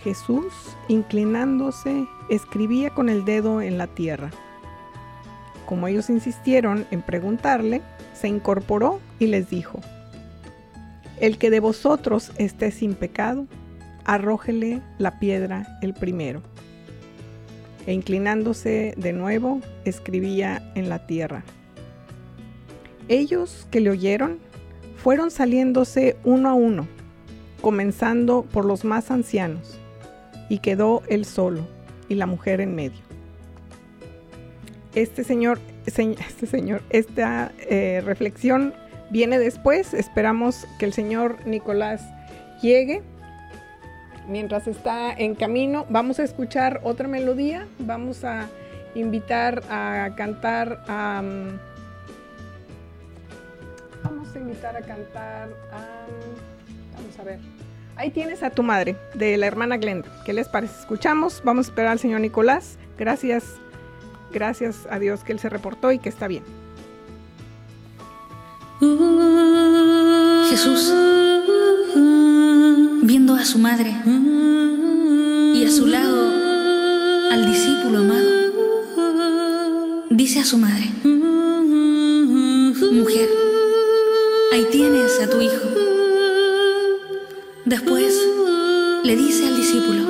Jesús, 0.03 0.53
inclinándose, 0.89 2.07
escribía 2.29 2.91
con 2.91 3.09
el 3.09 3.25
dedo 3.25 3.61
en 3.63 3.79
la 3.79 3.87
tierra. 3.87 4.31
Como 5.67 5.87
ellos 5.89 6.09
insistieron 6.09 6.87
en 6.91 7.03
preguntarle, 7.03 7.83
se 8.15 8.29
incorporó 8.29 9.01
y 9.19 9.27
les 9.27 9.51
dijo, 9.51 9.81
el 11.21 11.37
que 11.39 11.51
de 11.51 11.61
vosotros 11.61 12.31
esté 12.39 12.71
sin 12.71 12.95
pecado, 12.95 13.47
arrójele 14.05 14.83
la 14.99 15.19
piedra 15.19 15.79
el 15.83 15.93
primero. 15.93 16.43
E 17.87 17.93
inclinándose 17.93 18.95
de 18.97 19.13
nuevo, 19.13 19.61
escribía 19.85 20.63
en 20.75 20.89
la 20.89 21.07
tierra. 21.07 21.43
Ellos 23.09 23.67
que 23.71 23.81
le 23.81 23.91
oyeron 23.91 24.39
fueron 24.97 25.31
saliéndose 25.31 26.17
uno 26.25 26.51
a 26.51 26.55
uno, 26.55 26.87
comenzando 27.61 28.43
por 28.43 28.65
los 28.65 28.85
más 28.85 29.11
ancianos, 29.11 29.78
y 30.49 30.59
quedó 30.59 31.03
él 31.09 31.25
solo 31.25 31.67
y 32.09 32.15
la 32.15 32.27
mujer 32.27 32.61
en 32.61 32.75
medio. 32.75 33.01
Este 34.95 35.25
señor, 35.25 35.59
este 35.87 36.47
señor, 36.47 36.83
esta 36.91 37.53
eh, 37.59 38.03
reflexión 38.05 38.75
viene 39.11 39.39
después. 39.39 39.95
Esperamos 39.95 40.67
que 40.79 40.87
el 40.87 40.93
señor 40.93 41.47
Nicolás 41.47 42.03
llegue. 42.63 43.03
Mientras 44.29 44.67
está 44.67 45.13
en 45.13 45.35
camino, 45.35 45.87
vamos 45.89 46.19
a 46.19 46.25
escuchar 46.25 46.81
otra 46.85 47.09
melodía. 47.09 47.67
Vamos 47.79 48.25
a 48.25 48.49
invitar 48.95 49.63
a 49.71 50.11
cantar 50.17 50.85
a... 50.89 51.23
vamos 54.03 54.35
a 54.35 54.39
invitar 54.39 54.77
a 54.77 54.81
cantar 54.81 55.49
a... 55.73 56.07
vamos 56.95 57.19
a 57.19 57.23
ver. 57.23 57.39
Ahí 57.99 58.11
tienes 58.11 58.45
a 58.45 58.51
tu 58.51 58.63
madre, 58.63 58.97
de 59.15 59.37
la 59.37 59.47
hermana 59.47 59.77
Glenda. 59.77 60.09
¿Qué 60.25 60.33
les 60.33 60.49
parece? 60.49 60.79
Escuchamos, 60.79 61.43
vamos 61.45 61.67
a 61.67 61.71
esperar 61.71 61.91
al 61.91 61.99
señor 61.99 62.21
Nicolás. 62.21 62.79
Gracias, 62.97 63.57
gracias 64.33 64.87
a 64.89 65.01
Dios 65.01 65.25
que 65.25 65.33
él 65.33 65.41
se 65.41 65.49
reportó 65.49 65.91
y 65.91 65.99
que 65.99 66.09
está 66.09 66.29
bien. 66.29 66.45
Jesús, 70.49 70.95
viendo 73.03 73.35
a 73.35 73.45
su 73.45 73.59
madre 73.59 73.93
y 75.55 75.65
a 75.67 75.71
su 75.73 75.89
lado 75.89 76.31
al 77.33 77.47
discípulo 77.47 77.99
amado, 77.99 78.31
dice 80.11 80.39
a 80.39 80.45
su 80.45 80.57
madre, 80.57 80.85
mujer, 82.93 83.29
ahí 84.53 84.69
tienes 84.71 85.21
a 85.21 85.29
tu 85.29 85.41
hijo. 85.41 85.98
Después 87.65 88.15
le 89.05 89.17
dice 89.17 89.47
al 89.47 89.57
discípulo, 89.57 90.07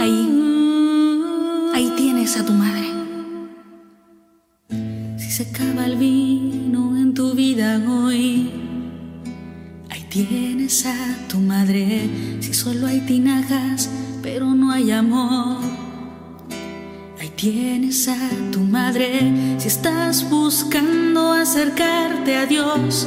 ahí, 0.00 1.22
ahí 1.74 1.92
tienes 1.96 2.36
a 2.36 2.44
tu 2.44 2.52
madre. 2.52 2.86
Se 5.18 5.42
acaba 5.42 5.84
el 5.84 5.96
vino 5.96 6.96
en 6.96 7.12
tu 7.12 7.34
vida 7.34 7.82
hoy. 7.86 8.50
Ahí 9.90 10.06
tienes 10.08 10.86
a 10.86 11.28
tu 11.28 11.38
madre. 11.38 12.08
Si 12.40 12.54
solo 12.54 12.86
hay 12.86 13.00
tinajas, 13.00 13.90
pero 14.22 14.46
no 14.54 14.70
hay 14.70 14.90
amor. 14.90 15.58
Ahí 17.20 17.30
tienes 17.36 18.08
a 18.08 18.30
tu 18.50 18.60
madre. 18.60 19.56
Si 19.58 19.68
estás 19.68 20.30
buscando 20.30 21.32
acercarte 21.32 22.36
a 22.36 22.46
Dios. 22.46 23.06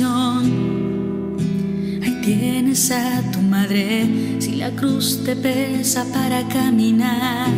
oración, 0.00 1.36
tienes 2.24 2.90
a 2.90 3.20
tu 3.30 3.40
madre 3.40 4.06
si 4.38 4.52
la 4.52 4.70
cruz 4.70 5.22
te 5.24 5.36
pesa 5.36 6.04
para 6.04 6.46
caminar. 6.48 7.48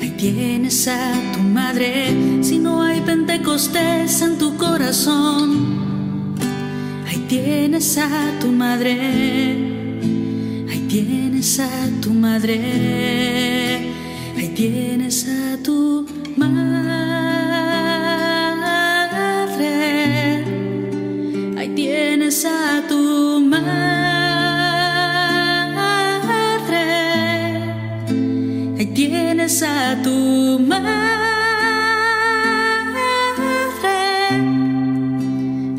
Ahí 0.00 0.14
tienes 0.16 0.88
a 0.88 1.12
tu 1.34 1.40
madre 1.40 2.42
si 2.42 2.58
no 2.58 2.82
hay 2.82 3.00
pentecostés 3.00 4.22
en 4.22 4.38
tu 4.38 4.56
corazón. 4.56 6.36
Ahí 7.06 7.26
tienes 7.28 7.98
a 7.98 8.38
tu 8.40 8.48
madre. 8.48 8.92
Ahí 10.70 10.86
tienes 10.88 11.60
a 11.60 11.70
tu 12.00 12.14
madre. 12.14 13.92
Ahí 14.36 14.52
tienes 14.54 15.28
a 15.28 15.62
tu 15.62 16.06
madre. 16.36 16.77
Tienes 21.98 22.44
a 22.44 22.86
tu 22.88 22.98
a 29.62 30.00
tu 30.02 30.58
madre. 30.60 30.98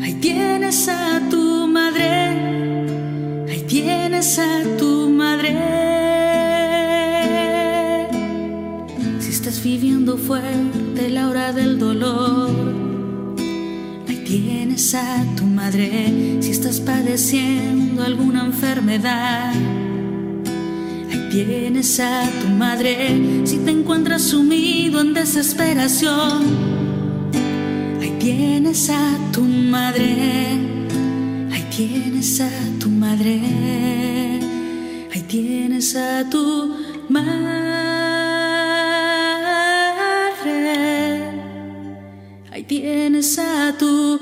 Ahí 0.02 0.14
tienes 0.20 0.88
a 0.88 1.20
tu 1.30 1.66
madre. 1.66 2.10
Ahí 3.48 3.62
tienes 3.66 4.38
a 4.38 4.62
tu 4.78 5.08
madre. 5.08 5.56
Si 9.20 9.30
estás 9.30 9.62
viviendo 9.62 10.18
fuerte 10.18 11.08
la 11.10 11.28
hora 11.28 11.52
del 11.52 11.78
dolor. 11.78 11.99
Ahí 14.94 14.94
a 14.94 15.24
tu 15.36 15.44
madre. 15.44 16.38
Si 16.40 16.50
estás 16.50 16.80
padeciendo 16.80 18.02
alguna 18.02 18.44
enfermedad 18.44 19.52
tienes 21.30 22.00
a 22.00 22.28
tu 22.40 22.48
madre 22.48 23.44
si 23.44 23.58
te 23.58 23.70
encuentras 23.70 24.22
sumido 24.22 25.00
en 25.00 25.14
desesperación. 25.14 26.42
Ahí 28.00 28.16
tienes 28.18 28.90
a 28.90 29.16
tu 29.32 29.42
madre, 29.42 30.58
ahí 31.52 31.66
tienes 31.76 32.40
a 32.40 32.50
tu 32.80 32.88
madre, 32.88 33.40
ahí 35.12 35.22
tienes 35.28 35.94
a 35.94 36.28
tu 36.28 36.74
madre. 37.08 37.70
Ahí 42.52 42.64
tienes 42.64 43.38
a 43.38 43.74
tu 43.78 44.20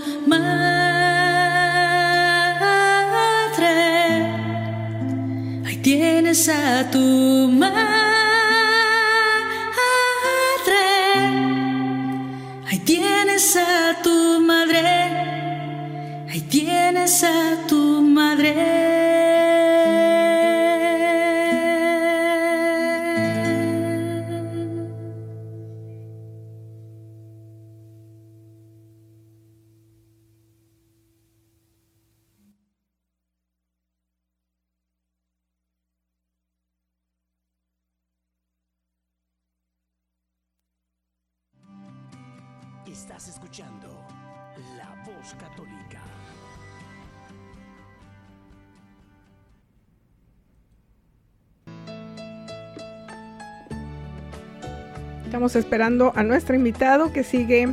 Estamos 55.29 55.57
esperando 55.57 56.11
a 56.17 56.23
nuestro 56.23 56.57
invitado 56.57 57.13
que 57.13 57.23
sigue 57.23 57.69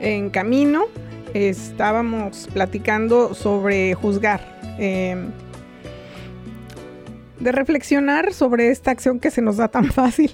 en 0.00 0.28
camino. 0.28 0.86
Estábamos 1.32 2.48
platicando 2.52 3.32
sobre 3.32 3.94
juzgar, 3.94 4.40
em, 4.78 5.30
de 7.38 7.52
reflexionar 7.52 8.32
sobre 8.34 8.70
esta 8.70 8.90
acción 8.90 9.20
que 9.20 9.30
se 9.30 9.40
nos 9.40 9.56
da 9.56 9.68
tan 9.68 9.84
fácil. 9.92 10.32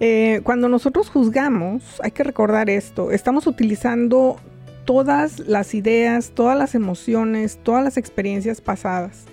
Eh, 0.00 0.40
cuando 0.44 0.70
nosotros 0.70 1.10
juzgamos, 1.10 2.00
hay 2.02 2.10
que 2.10 2.24
recordar 2.24 2.70
esto, 2.70 3.10
estamos 3.12 3.46
utilizando 3.46 4.40
todas 4.86 5.40
las 5.40 5.74
ideas, 5.74 6.30
todas 6.34 6.56
las 6.56 6.74
emociones, 6.74 7.58
todas 7.62 7.84
las 7.84 7.98
experiencias 7.98 8.62
pasadas. 8.62 9.24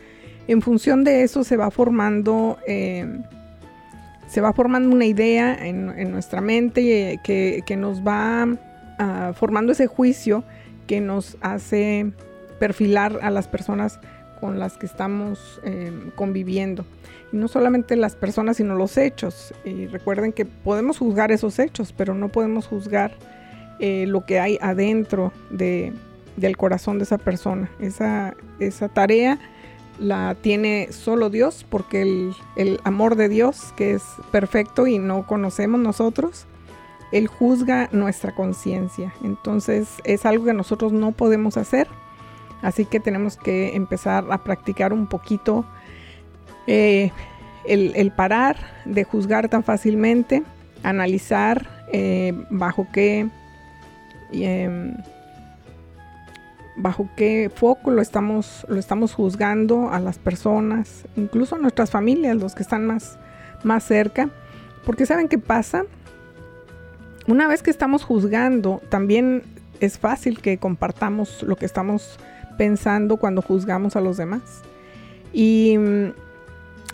En 0.47 0.61
función 0.61 1.05
de 1.05 1.23
eso 1.23 1.45
se 1.45 1.55
va 1.55 1.71
formando 1.71 2.57
em, 2.67 3.23
se 4.27 4.41
va 4.41 4.51
formando 4.51 4.89
una 4.89 5.05
idea 5.05 5.55
en, 5.63 6.11
nuestra 6.11 6.41
mente 6.41 7.19
que, 7.23 7.75
nos 7.77 8.01
va 8.01 8.47
ah, 8.97 9.31
formando 9.35 9.71
ese 9.71 9.85
juicio 9.85 10.43
que 10.87 11.01
nos 11.01 11.37
hace 11.41 12.11
perfilar 12.59 13.19
a 13.21 13.29
las 13.29 13.47
personas 13.47 13.99
con 14.41 14.57
las 14.57 14.77
que 14.77 14.87
estamos 14.87 15.61
em, 15.63 16.09
conviviendo. 16.15 16.83
Y 17.31 17.37
no 17.37 17.47
solamente 17.47 17.95
las 17.95 18.15
personas, 18.15 18.57
sino 18.57 18.73
los 18.73 18.97
hechos. 18.97 19.53
Y 19.65 19.85
recuerden 19.85 20.33
que 20.33 20.45
podemos 20.45 20.97
juzgar 20.97 21.31
esos 21.31 21.59
hechos, 21.59 21.93
pero 21.93 22.15
no 22.15 22.29
podemos 22.29 22.65
juzgar 22.65 23.11
eh, 23.85 24.05
lo 24.07 24.25
que 24.25 24.39
hay 24.39 24.57
adentro 24.61 25.33
de, 25.49 25.91
del 26.37 26.55
corazón 26.55 26.99
de 26.99 27.03
esa 27.03 27.17
persona. 27.17 27.69
Esa, 27.81 28.33
esa 28.57 28.87
tarea 28.87 29.39
la 29.99 30.37
tiene 30.39 30.87
solo 30.93 31.29
Dios, 31.29 31.65
porque 31.69 32.31
el, 32.55 32.79
amor 32.85 33.17
de 33.17 33.27
Dios, 33.27 33.73
que 33.75 33.91
es 33.91 34.03
perfecto 34.31 34.87
y 34.87 34.99
no 34.99 35.27
conocemos 35.27 35.81
nosotros, 35.81 36.45
Él 37.11 37.27
juzga 37.27 37.89
nuestra 37.91 38.33
conciencia. 38.33 39.13
Entonces 39.21 39.89
es 40.05 40.25
algo 40.25 40.45
que 40.45 40.53
nosotros 40.53 40.93
no 40.93 41.11
podemos 41.11 41.57
hacer. 41.57 41.89
Así 42.61 42.85
que 42.85 43.01
tenemos 43.01 43.35
que 43.35 43.75
empezar 43.75 44.23
a 44.29 44.37
practicar 44.45 44.93
un 44.93 45.07
poquito 45.07 45.65
eh, 46.67 47.11
el, 47.65 48.13
parar 48.13 48.55
de 48.85 49.03
juzgar 49.03 49.49
tan 49.49 49.61
fácilmente, 49.61 50.41
analizar 50.83 51.67
eh, 51.91 52.31
bajo 52.49 52.87
qué... 52.93 53.27
Em, 54.33 54.95
bajo 56.75 57.09
qué 57.15 57.51
foco 57.53 57.91
lo 57.91 58.01
estamos, 58.01 58.65
lo 58.67 58.79
estamos 58.79 59.13
juzgando 59.13 59.91
a 59.91 59.99
las 59.99 60.17
personas, 60.17 61.05
incluso 61.15 61.55
a 61.55 61.59
nuestras 61.59 61.91
familias, 61.91 62.37
los 62.37 62.55
que 62.55 62.63
están 62.63 62.85
más, 62.85 63.19
más 63.63 63.83
cerca. 63.83 64.29
Porque 64.85 65.05
saben 65.05 65.27
qué 65.27 65.37
pasa? 65.37 65.83
Una 67.27 67.47
vez 67.47 67.63
que 67.63 67.69
estamos 67.69 68.03
juzgando, 68.03 68.81
también 68.89 69.43
es 69.79 69.97
fácil 69.97 70.41
que 70.41 70.57
compartamos 70.57 71.43
lo 71.43 71.55
que 71.55 71.65
estamos 71.65 72.19
pensando 72.57 73.17
cuando 73.17 73.41
juzgamos 73.41 73.95
a 73.95 74.01
los 74.01 74.17
demás. 74.17 74.41
Y, 75.31 75.75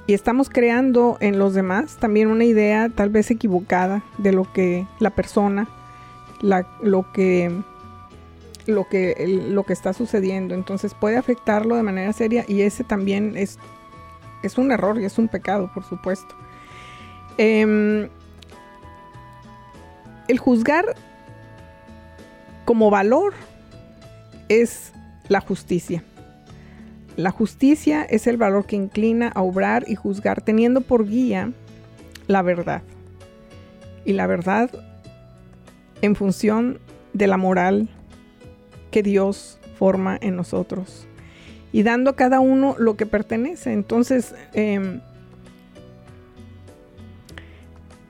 y 0.08 0.14
estamos 0.14 0.50
creando 0.50 1.18
en 1.20 1.40
los 1.40 1.54
demás 1.54 1.98
también 1.98 2.28
una 2.28 2.46
idea 2.46 2.90
tal 2.90 3.10
vez 3.10 3.32
equivocada 3.32 4.04
de 4.18 4.32
lo 4.32 4.52
que 4.54 4.88
la 5.00 5.10
persona, 5.10 5.68
la, 6.42 6.68
lo 6.82 7.12
que 7.12 7.52
lo 8.70 8.88
que, 8.88 9.48
lo 9.50 9.64
que 9.64 9.74
está 9.74 9.94
sucediendo. 9.94 10.54
Entonces 10.54 10.94
puede 10.94 11.18
afectarlo 11.18 11.76
de 11.76 11.84
manera 11.84 12.14
seria 12.14 12.46
y 12.48 12.62
ese 12.62 12.84
también 12.84 13.36
es, 13.36 13.58
es 14.44 14.58
un 14.58 14.72
error 14.72 15.00
y 15.00 15.06
es 15.06 15.18
un 15.18 15.28
pecado, 15.28 15.72
por 15.74 15.84
supuesto. 15.84 16.36
Em, 17.38 18.10
el 20.28 20.38
juzgar 20.38 20.96
como 22.66 22.90
valor 22.90 23.34
es 24.50 24.94
la 25.28 25.42
justicia. 25.42 26.04
La 27.16 27.32
justicia 27.32 28.04
es 28.04 28.28
el 28.28 28.38
valor 28.38 28.66
que 28.66 28.76
inclina 28.76 29.30
a 29.30 29.42
obrar 29.42 29.84
y 29.88 29.96
juzgar 29.96 30.42
teniendo 30.42 30.82
por 30.82 31.08
guía 31.08 31.52
la 32.28 32.42
verdad. 32.44 32.84
Y 34.06 34.14
la 34.14 34.28
verdad 34.28 34.70
en 36.02 36.16
función 36.16 36.80
de 37.14 37.28
la 37.28 37.38
moral 37.38 37.90
que 38.92 39.04
Dios 39.04 39.60
forma 39.78 40.18
en 40.22 40.36
nosotros 40.36 41.08
y 41.72 41.84
dando 41.84 42.12
a 42.12 42.16
cada 42.16 42.40
uno 42.40 42.76
lo 42.78 42.96
que 42.98 43.06
pertenece. 43.06 43.74
Entonces, 43.74 44.34
em, 44.54 45.02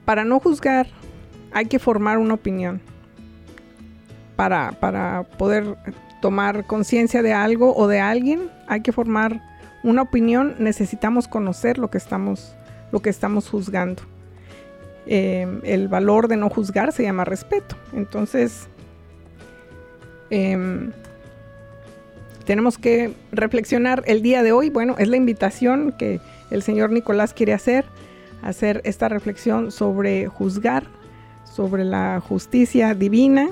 para 0.06 0.24
no 0.24 0.40
juzgar, 0.40 0.88
hay 1.52 1.66
que 1.66 1.80
formar 1.80 2.18
una 2.18 2.36
opinión. 2.36 2.82
Para, 4.36 4.72
para 4.72 5.24
poder 5.38 5.76
tomar 6.22 6.66
conciencia 6.66 7.22
de 7.22 7.34
algo 7.34 7.76
o 7.76 7.88
de 7.88 8.00
alguien, 8.00 8.50
hay 8.68 8.82
que 8.82 8.94
formar 8.94 9.42
una 9.84 10.02
opinión. 10.02 10.56
Necesitamos 10.60 11.28
conocer 11.28 11.78
lo 11.78 11.90
que 11.90 11.98
estamos, 11.98 12.56
lo 12.92 13.02
que 13.02 13.10
estamos 13.10 13.50
juzgando. 13.50 14.04
Em, 15.06 15.62
el 15.64 15.88
valor 15.88 16.28
de 16.28 16.38
no 16.38 16.50
juzgar 16.50 16.92
se 16.92 17.04
llama 17.04 17.26
respeto. 17.26 17.76
Entonces, 17.94 18.68
Em, 20.30 20.92
tenemos 22.46 22.78
que 22.78 23.14
reflexionar 23.32 24.04
el 24.06 24.22
día 24.22 24.44
de 24.44 24.52
hoy. 24.52 24.70
Bueno, 24.70 24.96
es 24.98 25.08
la 25.08 25.18
invitación 25.18 25.94
que 25.98 26.20
el 26.52 26.64
señor 26.64 26.92
Nicolás 26.92 27.34
quiere 27.34 27.54
hacer, 27.54 27.86
hacer 28.42 28.82
esta 28.86 29.10
reflexión 29.10 29.72
sobre 29.72 30.28
juzgar, 30.28 30.86
sobre 31.46 31.84
la 31.84 32.22
justicia 32.22 32.94
divina, 32.94 33.50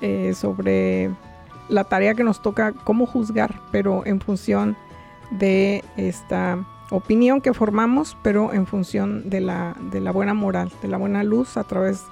eh, 0.00 0.32
sobre 0.34 1.10
la 1.68 1.84
tarea 1.84 2.14
que 2.14 2.24
nos 2.24 2.42
toca, 2.42 2.72
cómo 2.72 3.06
juzgar, 3.06 3.54
pero 3.70 4.04
en 4.06 4.20
función 4.20 4.76
de 5.30 5.84
esta 5.96 6.66
opinión 6.90 7.40
que 7.40 7.54
formamos, 7.54 8.16
pero 8.22 8.52
en 8.52 8.66
función 8.66 9.28
de 9.30 9.40
la, 9.40 9.76
de 9.90 10.00
la 10.00 10.12
buena 10.12 10.34
moral, 10.34 10.70
de 10.82 10.88
la 10.88 10.96
buena 10.96 11.24
luz 11.24 11.56
a 11.56 11.64
través 11.64 12.04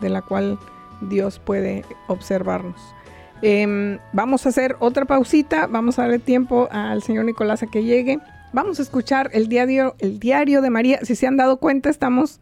de 0.00 0.08
la 0.08 0.22
cual 0.22 0.58
Dios 1.00 1.38
puede 1.38 1.84
observarnos. 2.08 2.94
Em, 3.42 3.98
vamos 4.12 4.46
a 4.46 4.48
hacer 4.48 4.76
otra 4.78 5.04
pausita, 5.04 5.66
vamos 5.66 5.98
a 5.98 6.02
darle 6.02 6.18
tiempo 6.18 6.68
al 6.70 7.02
señor 7.02 7.24
Nicolás 7.24 7.62
a 7.62 7.66
que 7.66 7.82
llegue. 7.82 8.18
Vamos 8.52 8.78
a 8.78 8.82
escuchar 8.82 9.30
el 9.32 9.48
diario, 9.48 9.96
el 9.98 10.18
diario 10.18 10.62
de 10.62 10.70
María. 10.70 11.00
Si 11.02 11.14
se 11.14 11.26
han 11.26 11.36
dado 11.36 11.58
cuenta, 11.58 11.90
estamos 11.90 12.40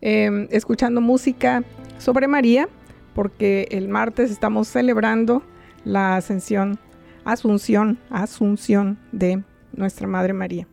em, 0.00 0.46
escuchando 0.50 1.00
música 1.00 1.64
sobre 1.98 2.28
María, 2.28 2.68
porque 3.14 3.68
el 3.70 3.88
martes 3.88 4.30
estamos 4.30 4.68
celebrando 4.68 5.42
la 5.84 6.16
ascensión, 6.16 6.78
asunción, 7.24 7.98
asunción 8.10 8.98
de 9.12 9.42
nuestra 9.72 10.06
Madre 10.06 10.34
María. 10.34 10.68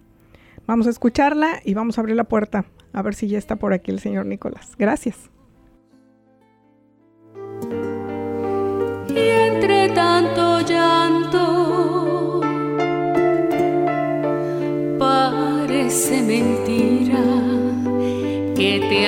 Vamos 0.68 0.88
a 0.88 0.90
escucharla 0.90 1.62
y 1.64 1.74
vamos 1.74 1.98
a 1.98 2.02
abrir 2.02 2.16
la 2.16 2.24
puerta 2.26 2.66
a 2.94 3.02
ver 3.02 3.14
si 3.16 3.28
ya 3.28 3.38
está 3.38 3.56
por 3.58 3.74
aquí 3.74 3.92
el 3.92 4.00
señor 4.00 4.26
Nicolás. 4.26 4.76
Gracias. 4.78 5.30
Y 9.08 9.18
entre 9.18 9.90
tanto 9.90 10.62
llanto, 10.62 12.42
parece 14.98 16.22
mentira 16.22 17.24
que 18.56 18.80
te 18.90 19.08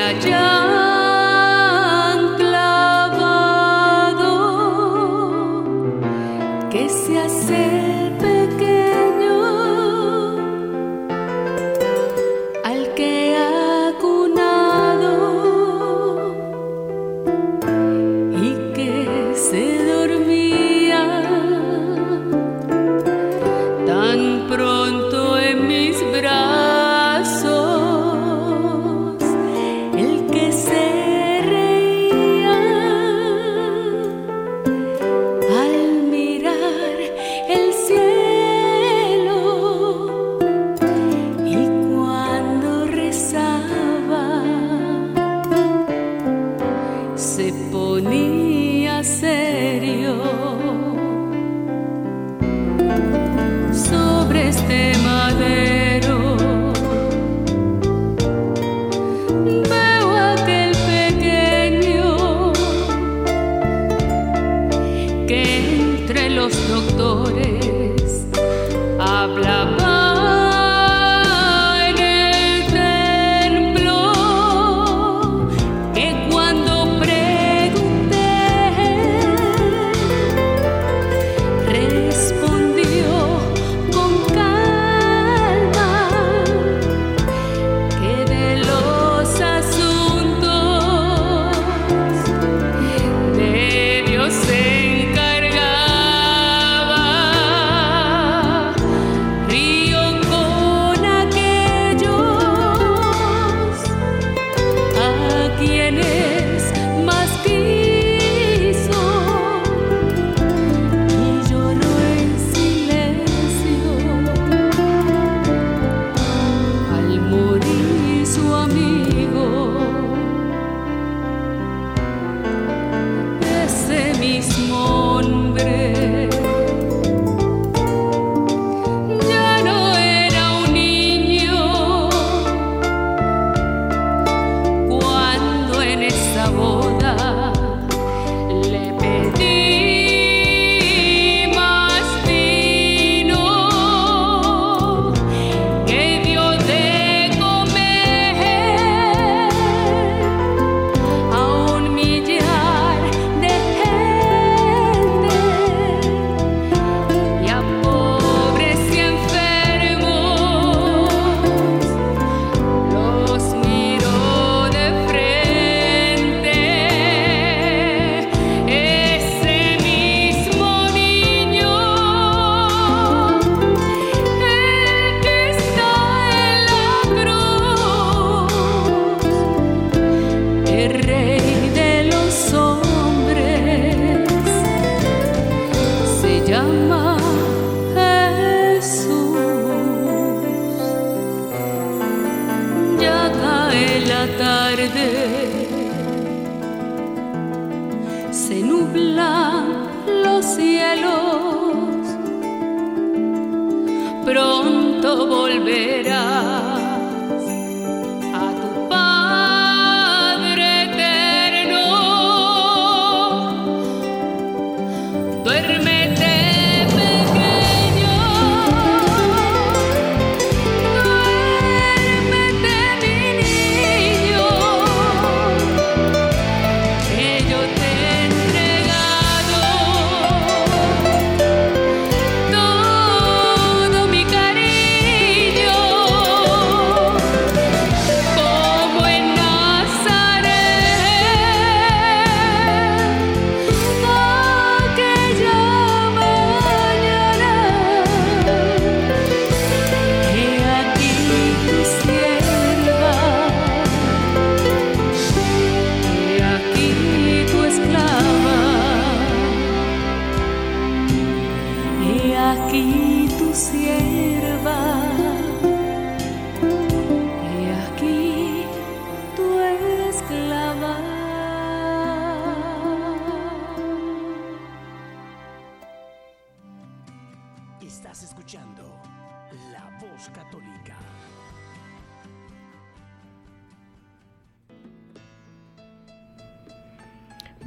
los 66.36 66.68
doctores. 66.68 67.53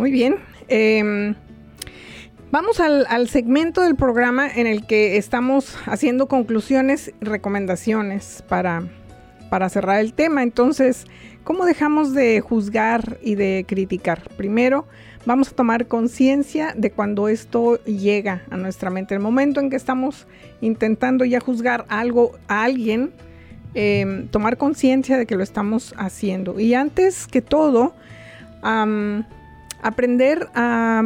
Muy 0.07 0.13
bien. 0.13 0.37
Em, 0.69 1.35
vamos 2.53 2.79
al, 2.79 3.29
segmento 3.29 3.83
del 3.83 3.97
programa 3.97 4.49
en 4.49 4.69
el 4.69 4.87
que 4.87 5.17
estamos 5.17 5.77
haciendo 5.85 6.29
conclusiones 6.29 7.13
y 7.21 7.25
recomendaciones 7.25 8.45
para, 8.49 8.85
para 9.51 9.69
cerrar 9.69 9.99
el 9.99 10.15
tema. 10.15 10.45
Entonces, 10.45 11.07
¿cómo 11.43 11.67
dejamos 11.67 12.15
de 12.15 12.41
juzgar 12.41 13.19
y 13.21 13.35
de 13.35 13.65
criticar? 13.67 14.23
Primero, 14.37 14.87
vamos 15.25 15.49
a 15.49 15.57
tomar 15.57 15.89
conciencia 15.89 16.73
de 16.77 16.93
cuando 16.93 17.27
esto 17.27 17.83
llega 17.83 18.45
a 18.49 18.57
nuestra 18.57 18.91
mente. 18.91 19.13
El 19.13 19.21
momento 19.21 19.59
en 19.59 19.71
que 19.71 19.77
estamos 19.77 20.29
intentando 20.61 21.25
ya 21.25 21.41
juzgar 21.41 21.85
algo 21.89 22.39
a 22.47 22.63
alguien, 22.63 23.11
em, 23.75 24.29
tomar 24.29 24.57
conciencia 24.57 25.19
de 25.19 25.27
que 25.27 25.35
lo 25.35 25.43
estamos 25.43 25.97
haciendo. 25.99 26.61
Y 26.61 26.75
antes 26.75 27.27
que 27.27 27.43
todo, 27.43 27.93
aprender 29.83 30.49
a, 30.55 31.03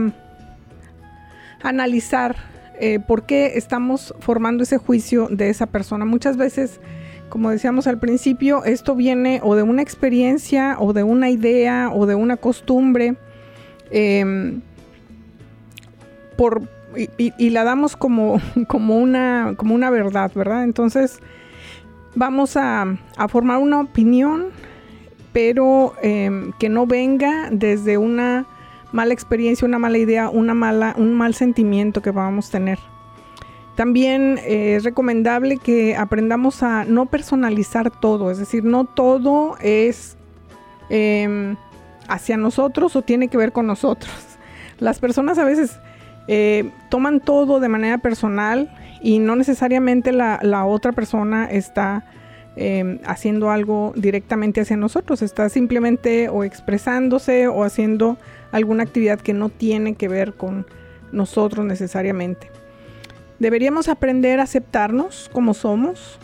analizar 1.63 2.37
eh, 2.79 2.99
por 3.01 3.25
qué 3.25 3.53
estamos 3.57 4.15
formando 4.21 4.63
ese 4.63 4.79
juicio 4.79 5.29
de 5.31 5.51
esa 5.51 5.67
persona. 5.67 6.05
Muchas 6.05 6.37
veces, 6.37 6.81
como 7.29 7.51
decíamos 7.51 7.87
al 7.87 7.99
principio, 7.99 8.65
esto 8.65 8.95
viene 8.97 9.41
o 9.43 9.55
de 9.57 9.63
una 9.63 9.83
experiencia 9.83 10.77
o 10.79 10.93
de 10.93 11.03
una 11.03 11.29
idea 11.29 11.91
o 11.93 12.07
de 12.07 12.15
una 12.15 12.39
costumbre. 12.39 13.17
Em, 13.91 14.63
por, 16.37 16.63
y, 17.19 17.51
la 17.51 17.65
damos 17.65 17.97
como, 17.97 18.41
como, 18.69 18.99
una, 18.99 19.55
como 19.57 19.75
una 19.75 19.91
verdad, 19.91 20.33
¿verdad? 20.35 20.65
Entonces 20.65 21.21
vamos 22.15 22.57
a, 22.57 22.97
a 23.17 23.29
formar 23.29 23.59
una 23.59 23.81
opinión, 23.81 24.47
pero 25.33 25.95
em, 26.03 26.53
que 26.59 26.69
no 26.69 26.87
venga 26.87 27.51
desde 27.53 27.99
una 27.99 28.47
mala 28.93 29.15
experiencia, 29.15 29.67
una 29.67 29.79
mala 29.79 29.99
idea, 29.99 30.29
una 30.31 30.55
mala, 30.55 30.95
un 30.97 31.15
mal 31.15 31.35
sentimiento 31.35 32.03
que 32.03 32.11
vamos 32.11 32.49
a 32.49 32.53
tener. 32.53 32.79
También 33.77 34.39
eh, 34.45 34.75
es 34.77 34.85
recomendable 34.85 35.57
que 35.57 35.97
aprendamos 35.97 36.63
a 36.63 36.85
no 36.85 37.07
personalizar 37.07 37.91
todo, 37.91 38.31
es 38.31 38.39
decir, 38.39 38.65
no 38.65 38.85
todo 38.85 39.57
es 39.61 40.17
em, 40.91 41.57
hacia 42.09 42.37
nosotros 42.37 42.95
o 42.97 43.03
tiene 43.03 43.29
que 43.29 43.39
ver 43.39 43.53
con 43.53 43.67
nosotros. 43.67 44.13
Las 44.79 44.99
personas 44.99 45.39
a 45.39 45.45
veces 45.45 45.79
eh, 46.29 46.71
toman 46.91 47.21
todo 47.21 47.61
de 47.61 47.69
manera 47.69 47.99
personal 47.99 48.71
y 49.03 49.19
no 49.19 49.37
necesariamente 49.37 50.13
la, 50.13 50.39
la 50.43 50.67
otra 50.67 50.93
persona 50.93 51.47
está 51.47 52.05
em, 52.57 52.99
haciendo 53.05 53.51
algo 53.51 53.93
directamente 53.97 54.61
hacia 54.61 54.77
nosotros, 54.77 55.23
está 55.23 55.49
simplemente 55.49 56.29
o 56.29 56.45
expresándose 56.45 57.49
o 57.49 57.65
haciendo 57.65 58.19
alguna 58.53 58.83
actividad 58.83 59.21
que 59.21 59.33
no 59.33 59.49
tiene 59.49 59.95
que 59.95 60.09
ver 60.09 60.35
con 60.35 60.67
nosotros 61.13 61.65
necesariamente. 61.65 62.51
Deberíamos 63.39 63.89
aprender 63.89 64.41
a 64.41 64.43
aceptarnos 64.43 65.31
como 65.33 65.55
somos, 65.55 66.19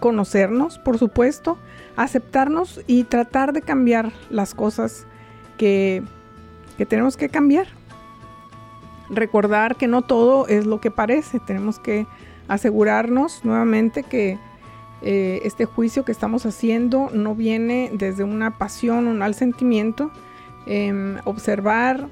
conocernos, 0.00 0.78
por 0.78 0.98
supuesto, 0.98 1.56
aceptarnos 1.96 2.80
y 2.86 3.04
tratar 3.04 3.52
de 3.52 3.62
cambiar 3.62 4.12
las 4.30 4.54
cosas 4.54 5.06
que, 5.56 6.02
tenemos 6.88 7.16
que 7.16 7.28
cambiar. 7.28 7.68
Recordar 9.08 9.76
que 9.76 9.86
no 9.86 10.02
todo 10.02 10.48
es 10.48 10.66
lo 10.66 10.80
que 10.80 10.90
parece, 10.90 11.38
tenemos 11.38 11.78
que 11.78 12.06
asegurarnos 12.48 13.44
nuevamente 13.44 14.02
que 14.02 14.38
eh, 15.02 15.40
este 15.44 15.64
juicio 15.64 16.04
que 16.04 16.12
estamos 16.12 16.46
haciendo 16.46 17.10
no 17.12 17.34
viene 17.34 17.90
desde 17.92 18.24
una 18.24 18.58
pasión, 18.58 19.06
un 19.06 19.18
mal 19.18 19.34
sentimiento, 19.34 20.10
Em, 20.66 21.18
observar 21.24 22.08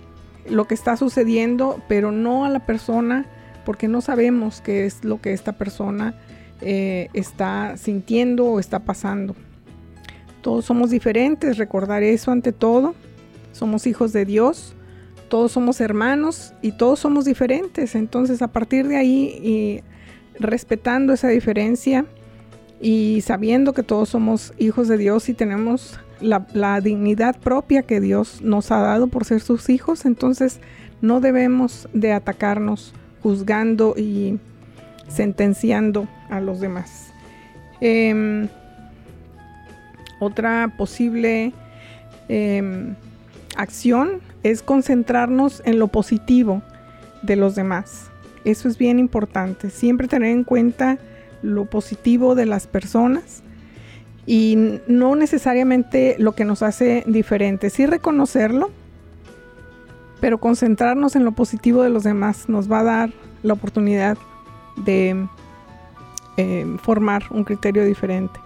lo 0.49 0.65
que 0.67 0.75
está 0.75 0.97
sucediendo, 0.97 1.81
pero 1.89 2.11
no 2.11 2.45
a 2.45 2.49
la 2.49 2.67
persona, 2.67 3.27
porque 3.65 3.87
no 3.87 4.01
sabemos 4.01 4.61
qué 4.61 4.87
es 4.87 5.05
lo 5.05 5.21
que 5.21 5.33
esta 5.33 5.53
persona 5.53 6.15
eh, 6.61 7.09
está 7.13 7.77
sintiendo 7.77 8.47
o 8.47 8.59
está 8.59 8.81
pasando. 8.81 9.37
Todos 10.43 10.65
somos 10.65 10.91
diferentes, 10.91 11.59
recordar 11.59 12.03
eso 12.03 12.33
ante 12.33 12.51
todo. 12.51 12.95
Somos 13.53 13.87
hijos 13.87 14.13
de 14.13 14.25
Dios, 14.25 14.75
todos 15.29 15.53
somos 15.53 15.81
hermanos 15.81 16.53
y 16.61 16.73
todos 16.73 16.99
somos 16.99 17.27
diferentes. 17.27 17.95
Entonces 17.95 18.43
a 18.43 18.49
partir 18.49 18.89
de 18.89 18.97
ahí 18.97 19.39
y 19.45 19.83
respetando 20.41 21.13
esa 21.13 21.29
diferencia 21.29 22.05
y 22.81 23.21
sabiendo 23.21 23.75
que 23.75 23.83
todos 23.83 24.09
somos 24.09 24.55
hijos 24.59 24.89
de 24.89 24.97
Dios 24.97 25.29
y 25.29 25.35
tenemos 25.35 26.01
la, 26.21 26.81
dignidad 26.81 27.39
propia 27.39 27.83
que 27.83 28.01
Dios 28.01 28.41
nos 28.43 28.71
ha 28.73 28.81
dado 28.81 29.09
por 29.09 29.25
ser 29.25 29.41
sus 29.41 29.69
hijos, 29.69 30.07
entonces 30.07 30.61
no 31.03 31.21
debemos 31.21 31.89
de 31.93 32.13
atacarnos 32.13 32.95
juzgando 33.23 33.95
y 33.97 34.39
sentenciando 35.09 36.09
a 36.31 36.41
los 36.41 36.61
demás. 36.61 37.13
Em, 37.81 38.49
otra 40.19 40.73
posible 40.77 41.53
em, 42.29 42.95
acción 43.57 44.21
es 44.43 44.63
concentrarnos 44.63 45.63
en 45.67 45.79
lo 45.79 45.89
positivo 45.89 46.63
de 47.23 47.37
los 47.37 47.55
demás. 47.55 48.11
Eso 48.45 48.69
es 48.69 48.79
bien 48.79 48.99
importante. 48.99 49.69
Siempre 49.69 50.09
tener 50.09 50.31
en 50.31 50.45
cuenta 50.45 50.99
lo 51.43 51.65
positivo 51.67 52.35
de 52.35 52.47
las 52.47 52.67
personas 52.67 53.43
y 54.27 54.57
no 54.87 55.17
necesariamente 55.17 56.17
lo 56.19 56.33
que 56.33 56.45
nos 56.45 56.63
hace 56.63 57.03
diferentes, 57.07 57.73
sí 57.73 57.87
reconocerlo, 57.87 58.71
pero 60.21 60.39
concentrarnos 60.39 61.17
en 61.17 61.25
lo 61.25 61.33
positivo 61.33 61.83
de 61.83 61.91
los 61.91 62.05
demás 62.05 62.49
nos 62.49 62.71
va 62.71 62.81
a 62.81 62.85
dar 62.85 63.11
la 63.43 63.55
oportunidad 63.55 64.19
de 64.77 65.27
eh, 66.37 66.77
formar 66.83 67.25
un 67.31 67.45
criterio 67.45 67.85
diferente. 67.85 68.39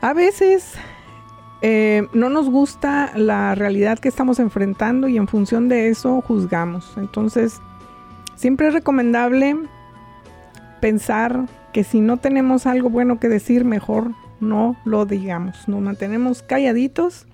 A 0.00 0.12
veces 0.12 0.74
eh, 1.60 2.06
no 2.12 2.30
nos 2.30 2.48
gusta 2.48 3.12
la 3.16 3.54
realidad 3.56 3.98
que 3.98 4.08
estamos 4.08 4.38
enfrentando 4.38 5.08
y 5.08 5.16
en 5.16 5.26
función 5.26 5.68
de 5.68 5.88
eso 5.88 6.20
juzgamos. 6.20 6.96
Entonces, 6.96 7.60
siempre 8.36 8.68
es 8.68 8.74
recomendable 8.74 9.56
pensar 10.80 11.46
que 11.72 11.84
si 11.84 12.00
no 12.00 12.16
tenemos 12.16 12.66
algo 12.66 12.90
bueno 12.90 13.20
que 13.20 13.28
decir, 13.28 13.64
mejor 13.64 14.12
no 14.40 14.76
lo 14.84 15.04
digamos, 15.06 15.68
nos 15.68 15.80
mantenemos 15.80 16.42
calladitos 16.42 17.26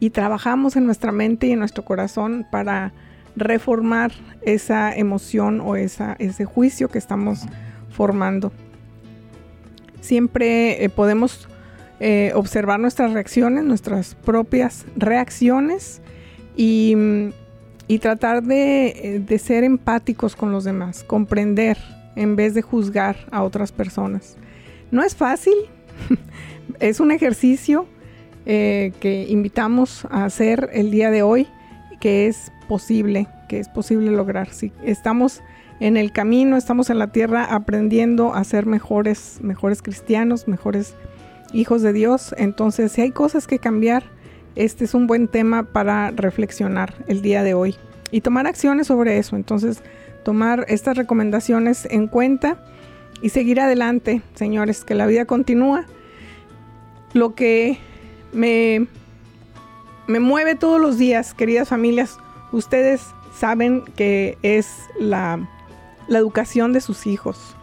y 0.00 0.10
trabajamos 0.10 0.76
en 0.76 0.86
nuestra 0.86 1.12
mente 1.12 1.46
y 1.46 1.52
en 1.52 1.58
nuestro 1.58 1.84
corazón 1.84 2.46
para 2.50 2.92
reformar 3.36 4.12
esa 4.42 4.94
emoción 4.94 5.60
o 5.60 5.76
esa, 5.76 6.16
ese 6.18 6.44
juicio 6.44 6.88
que 6.88 6.98
estamos 6.98 7.42
formando. 7.90 8.52
Siempre 10.00 10.84
eh, 10.84 10.88
podemos 10.88 11.48
eh, 12.00 12.32
observar 12.34 12.80
nuestras 12.80 13.12
reacciones, 13.12 13.64
nuestras 13.64 14.14
propias 14.14 14.86
reacciones 14.96 16.00
y, 16.56 16.96
tratar 18.00 18.42
de, 18.42 18.86
eh, 18.88 19.22
de 19.24 19.38
ser 19.38 19.64
empáticos 19.64 20.36
con 20.36 20.52
los 20.52 20.64
demás, 20.64 21.02
comprender 21.04 21.76
en 22.18 22.36
vez 22.36 22.52
de 22.54 22.62
juzgar 22.62 23.16
a 23.30 23.42
otras 23.42 23.72
personas. 23.72 24.36
No 24.90 25.02
es 25.02 25.14
fácil, 25.14 25.54
es 26.80 27.00
un 27.00 27.10
ejercicio 27.10 27.86
eh, 28.44 28.92
que 29.00 29.26
invitamos 29.28 30.04
a 30.10 30.24
hacer 30.24 30.70
el 30.72 30.90
día 30.90 31.10
de 31.10 31.22
hoy, 31.22 31.46
que 32.00 32.26
es 32.26 32.52
posible, 32.68 33.28
que 33.48 33.60
es 33.60 33.68
posible 33.68 34.10
lograr. 34.10 34.50
Si 34.52 34.72
estamos 34.82 35.42
en 35.80 35.96
el 35.96 36.12
camino, 36.12 36.56
estamos 36.56 36.90
en 36.90 36.98
la 36.98 37.12
tierra 37.12 37.44
aprendiendo 37.44 38.34
a 38.34 38.42
ser 38.44 38.66
mejores, 38.66 39.38
mejores 39.40 39.80
cristianos, 39.80 40.48
mejores 40.48 40.94
hijos 41.52 41.82
de 41.82 41.92
Dios. 41.92 42.34
Entonces, 42.36 42.92
si 42.92 43.02
hay 43.02 43.10
cosas 43.12 43.46
que 43.46 43.58
cambiar, 43.58 44.02
este 44.56 44.84
es 44.84 44.94
un 44.94 45.06
buen 45.06 45.28
tema 45.28 45.62
para 45.62 46.10
reflexionar 46.10 46.94
el 47.06 47.22
día 47.22 47.44
de 47.44 47.54
hoy 47.54 47.76
y 48.10 48.22
tomar 48.22 48.46
acciones 48.46 48.88
sobre 48.88 49.18
eso. 49.18 49.36
Entonces, 49.36 49.82
tomar 50.28 50.66
estas 50.68 50.98
recomendaciones 50.98 51.88
en 51.90 52.06
cuenta 52.06 52.58
y 53.22 53.30
seguir 53.30 53.60
adelante, 53.60 54.20
señores, 54.34 54.84
que 54.84 54.94
la 54.94 55.06
vida 55.06 55.24
continúa. 55.24 55.86
Lo 57.14 57.34
que 57.34 57.78
me, 58.34 58.86
me 60.06 60.20
mueve 60.20 60.54
todos 60.54 60.78
los 60.82 60.98
días, 60.98 61.32
queridas 61.32 61.70
familias, 61.70 62.18
ustedes 62.52 63.06
saben 63.34 63.84
que 63.96 64.36
es 64.42 64.70
la, 65.00 65.48
la 66.08 66.18
educación 66.18 66.74
de 66.74 66.82
sus 66.82 67.06
hijos. 67.06 67.56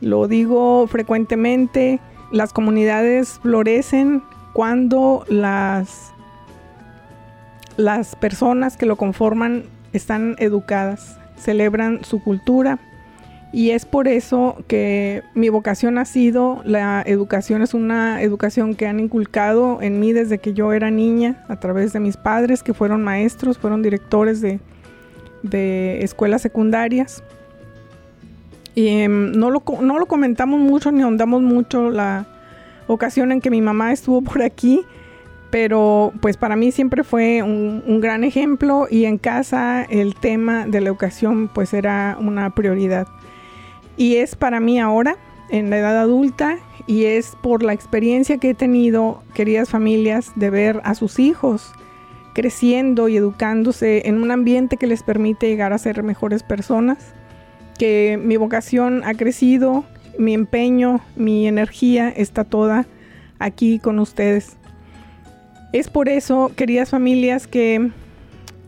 Lo 0.00 0.28
digo 0.28 0.86
frecuentemente, 0.86 2.00
las 2.32 2.54
comunidades 2.54 3.38
florecen 3.42 4.22
cuando 4.54 5.26
las, 5.28 6.10
las 7.76 8.16
personas 8.16 8.78
que 8.78 8.86
lo 8.86 8.96
conforman 8.96 9.64
están 9.92 10.36
educadas, 10.38 11.17
celebran 11.38 12.04
su 12.04 12.22
cultura 12.22 12.78
Y 13.52 13.70
es 13.70 13.86
por 13.86 14.08
eso 14.08 14.62
que 14.66 15.22
mi 15.34 15.48
vocación 15.48 15.96
ha 15.96 16.04
sido, 16.04 16.60
la 16.64 17.02
educación 17.06 17.62
es 17.62 17.72
una 17.72 18.20
educación 18.22 18.74
que 18.74 18.86
han 18.86 19.00
inculcado 19.00 19.80
en 19.80 19.98
mí 20.00 20.12
desde 20.12 20.38
que 20.38 20.52
yo 20.52 20.74
era 20.74 20.90
niña, 20.90 21.44
a 21.48 21.58
través 21.58 21.94
de 21.94 22.00
mis 22.00 22.18
padres 22.18 22.62
que 22.62 22.74
fueron 22.74 23.02
maestros, 23.02 23.56
fueron 23.56 23.82
directores 23.82 24.42
de, 24.42 24.60
escuelas 26.02 26.42
secundarias. 26.42 27.22
Y 28.74 28.88
em, 28.88 29.32
no, 29.32 29.50
lo, 29.50 29.62
no 29.80 29.98
lo 29.98 30.06
comentamos 30.06 30.60
mucho 30.60 30.92
ni 30.92 31.02
ahondamos 31.02 31.40
mucho 31.40 31.90
la 31.90 32.26
ocasión 32.86 33.32
en 33.32 33.40
que 33.40 33.50
mi 33.50 33.60
mamá 33.62 33.92
estuvo 33.92 34.20
por 34.20 34.42
aquí, 34.42 34.84
pero 35.50 36.12
pues 36.20 36.36
para 36.36 36.56
mí 36.56 36.72
siempre 36.72 37.04
fue 37.04 37.42
un, 37.42 38.00
gran 38.00 38.22
ejemplo 38.24 38.86
y 38.90 39.04
en 39.04 39.18
casa 39.18 39.82
el 39.82 40.14
tema 40.14 40.66
de 40.66 40.80
la 40.80 40.88
educación 40.88 41.48
pues 41.48 41.72
era 41.72 42.16
una 42.20 42.50
prioridad. 42.50 43.06
Y 43.96 44.16
es 44.16 44.36
para 44.36 44.60
mí 44.60 44.78
ahora, 44.78 45.16
en 45.50 45.70
la 45.70 45.78
edad 45.78 45.98
adulta, 45.98 46.58
y 46.86 47.04
es 47.04 47.36
por 47.42 47.62
la 47.62 47.72
experiencia 47.72 48.38
que 48.38 48.50
he 48.50 48.54
tenido, 48.54 49.22
queridas 49.34 49.70
familias, 49.70 50.32
de 50.36 50.50
ver 50.50 50.80
a 50.84 50.94
sus 50.94 51.18
hijos 51.18 51.72
creciendo 52.34 53.08
y 53.08 53.16
educándose 53.16 54.02
en 54.06 54.22
un 54.22 54.30
ambiente 54.30 54.76
que 54.76 54.86
les 54.86 55.02
permite 55.02 55.48
llegar 55.48 55.72
a 55.72 55.78
ser 55.78 56.04
mejores 56.04 56.44
personas, 56.44 57.12
que 57.78 58.16
mi 58.22 58.36
vocación 58.36 59.02
ha 59.04 59.14
crecido, 59.14 59.84
mi 60.18 60.34
empeño, 60.34 61.00
mi 61.16 61.48
energía 61.48 62.08
está 62.08 62.44
toda 62.44 62.86
aquí 63.40 63.80
con 63.80 63.98
ustedes. 63.98 64.56
Es 65.72 65.90
por 65.90 66.08
eso, 66.08 66.50
queridas 66.56 66.90
familias, 66.90 67.46
que 67.46 67.90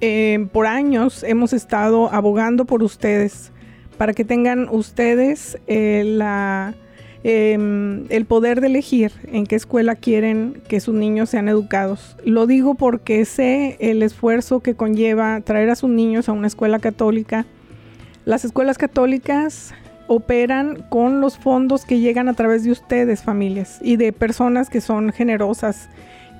eh, 0.03 0.47
por 0.53 0.67
años 0.67 1.23
hemos 1.23 1.53
estado 1.53 2.13
abogando 2.13 2.67
por 2.67 2.83
ustedes 2.83 3.53
para 4.01 4.15
que 4.15 4.25
tengan 4.25 4.69
ustedes 4.71 5.59
eh, 5.67 6.03
em, 7.23 8.07
el 8.09 8.25
poder 8.25 8.63
de 8.63 8.69
elegir 8.69 9.13
en 9.31 9.47
qué 9.47 9.57
escuela 9.57 9.95
quieren 9.95 10.63
que 10.69 10.81
sus 10.81 10.95
niños 10.95 11.29
sean 11.29 11.49
educados. 11.49 12.17
Lo 12.25 12.47
digo 12.47 12.77
porque 12.77 13.27
sé 13.27 13.77
el 13.79 14.03
esfuerzo 14.03 14.61
que 14.61 14.75
conlleva 14.75 15.41
traer 15.43 15.69
a 15.69 15.77
sus 15.77 15.91
niños 15.91 16.31
a 16.31 16.33
una 16.33 16.47
escuela 16.47 16.79
católica. 16.79 17.45
Las 18.25 18.47
escuelas 18.47 18.79
católicas 18.79 19.75
operan 20.07 20.83
con 20.89 21.21
los 21.21 21.39
fondos 21.39 21.85
que 21.85 22.01
llegan 22.01 22.29
a 22.31 22.35
través 22.35 22.65
de 22.65 22.73
ustedes, 22.73 23.23
familias, 23.23 23.81
y 23.83 23.97
de 23.97 24.15
personas 24.15 24.71
que 24.71 24.81
son 24.81 25.13
generosas 25.13 25.91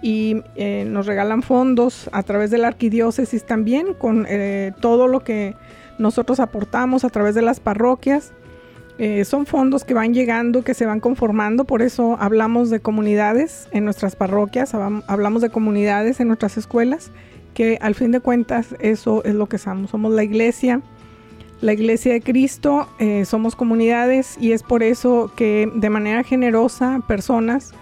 y 0.03 0.43
eh, 0.57 0.85
nos 0.87 1.07
regalan 1.07 1.43
fondos 1.43 2.09
a 2.13 2.23
través 2.23 2.51
de 2.51 2.59
la 2.59 2.69
arquidiócesis 2.69 3.45
también 3.45 3.95
con 3.95 4.27
eh, 4.29 4.73
todo 4.81 5.09
lo 5.09 5.21
que 5.21 5.55
nosotros 5.99 6.41
aportamos 6.41 7.05
a 7.05 7.11
través 7.11 7.35
de 7.35 7.43
las 7.43 7.61
parroquias. 7.61 8.33
Eh, 8.99 9.25
son 9.25 9.47
fondos 9.47 9.85
que 9.85 9.95
van 9.95 10.13
llegando, 10.13 10.63
que 10.63 10.75
se 10.75 10.85
van 10.85 11.01
conformando, 11.01 11.65
por 11.65 11.81
eso 11.81 12.19
hablamos 12.21 12.69
de 12.69 12.81
comunidades 12.81 13.67
en 13.73 13.87
nuestras 13.87 14.15
parroquias, 14.15 14.75
hablamos 14.75 15.41
de 15.41 15.49
comunidades 15.49 16.21
en 16.21 16.27
nuestras 16.27 16.59
escuelas, 16.59 17.11
que 17.55 17.79
al 17.81 17.95
fin 17.95 18.11
de 18.11 18.21
cuentas 18.21 18.75
eso 18.79 19.25
es 19.25 19.35
lo 19.35 19.49
que 19.49 19.57
somos. 19.57 19.91
Somos 19.91 20.13
la 20.13 20.23
iglesia, 20.23 20.83
la 21.63 21.73
iglesia 21.73 22.13
de 22.13 22.21
Cristo, 22.21 22.89
eh, 22.99 23.25
somos 23.25 23.57
comunidades 23.57 24.37
y 24.39 24.53
es 24.53 24.63
por 24.63 24.83
eso 24.83 25.33
que 25.35 25.71
de 25.75 25.91
manera 25.91 26.23
generosa 26.23 27.01
personas 27.09 27.73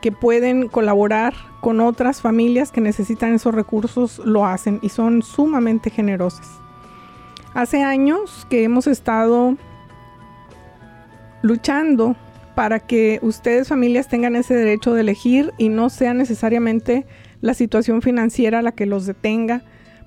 que 0.00 0.12
pueden 0.12 0.68
colaborar 0.68 1.34
con 1.60 1.80
otras 1.80 2.20
familias 2.20 2.70
que 2.70 2.80
necesitan 2.80 3.34
esos 3.34 3.54
recursos 3.54 4.20
lo 4.24 4.46
hacen 4.46 4.78
y 4.82 4.90
son 4.90 5.22
sumamente 5.22 5.90
generosas. 5.90 6.48
Hace 7.54 7.82
años 7.82 8.46
que 8.50 8.64
hemos 8.64 8.86
estado 8.86 9.56
luchando 11.42 12.16
para 12.54 12.80
que 12.80 13.18
ustedes 13.22 13.68
familias 13.68 14.08
tengan 14.08 14.36
ese 14.36 14.54
derecho 14.54 14.94
de 14.94 15.02
elegir 15.02 15.52
y 15.58 15.68
no 15.68 15.90
sea 15.90 16.14
necesariamente 16.14 17.06
la 17.40 17.54
situación 17.54 18.02
financiera 18.02 18.62
la 18.62 18.72
que 18.72 18.86
los 18.86 19.06
detenga 19.06 19.62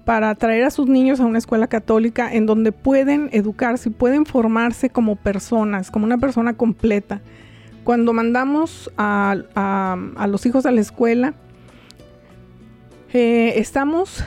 para 0.06 0.34
traer 0.36 0.64
a 0.64 0.72
sus 0.72 0.88
niños 0.88 1.20
a 1.20 1.26
una 1.26 1.38
escuela 1.38 1.68
católica 1.68 2.34
en 2.34 2.46
donde 2.48 2.72
pueden 2.72 3.30
educarse 3.32 3.90
y 3.90 3.92
pueden 3.92 4.26
formarse 4.26 4.90
como 4.90 5.16
personas, 5.16 5.92
como 5.92 6.06
una 6.06 6.18
persona 6.18 6.54
completa. 6.54 7.22
Cuando 7.90 8.14
mandamos 8.14 8.92
a, 8.98 9.36
los 10.28 10.46
hijos 10.46 10.68
a 10.68 10.72
la 10.72 10.80
escuela, 10.80 11.34
eh, 13.12 13.54
estamos 13.56 14.24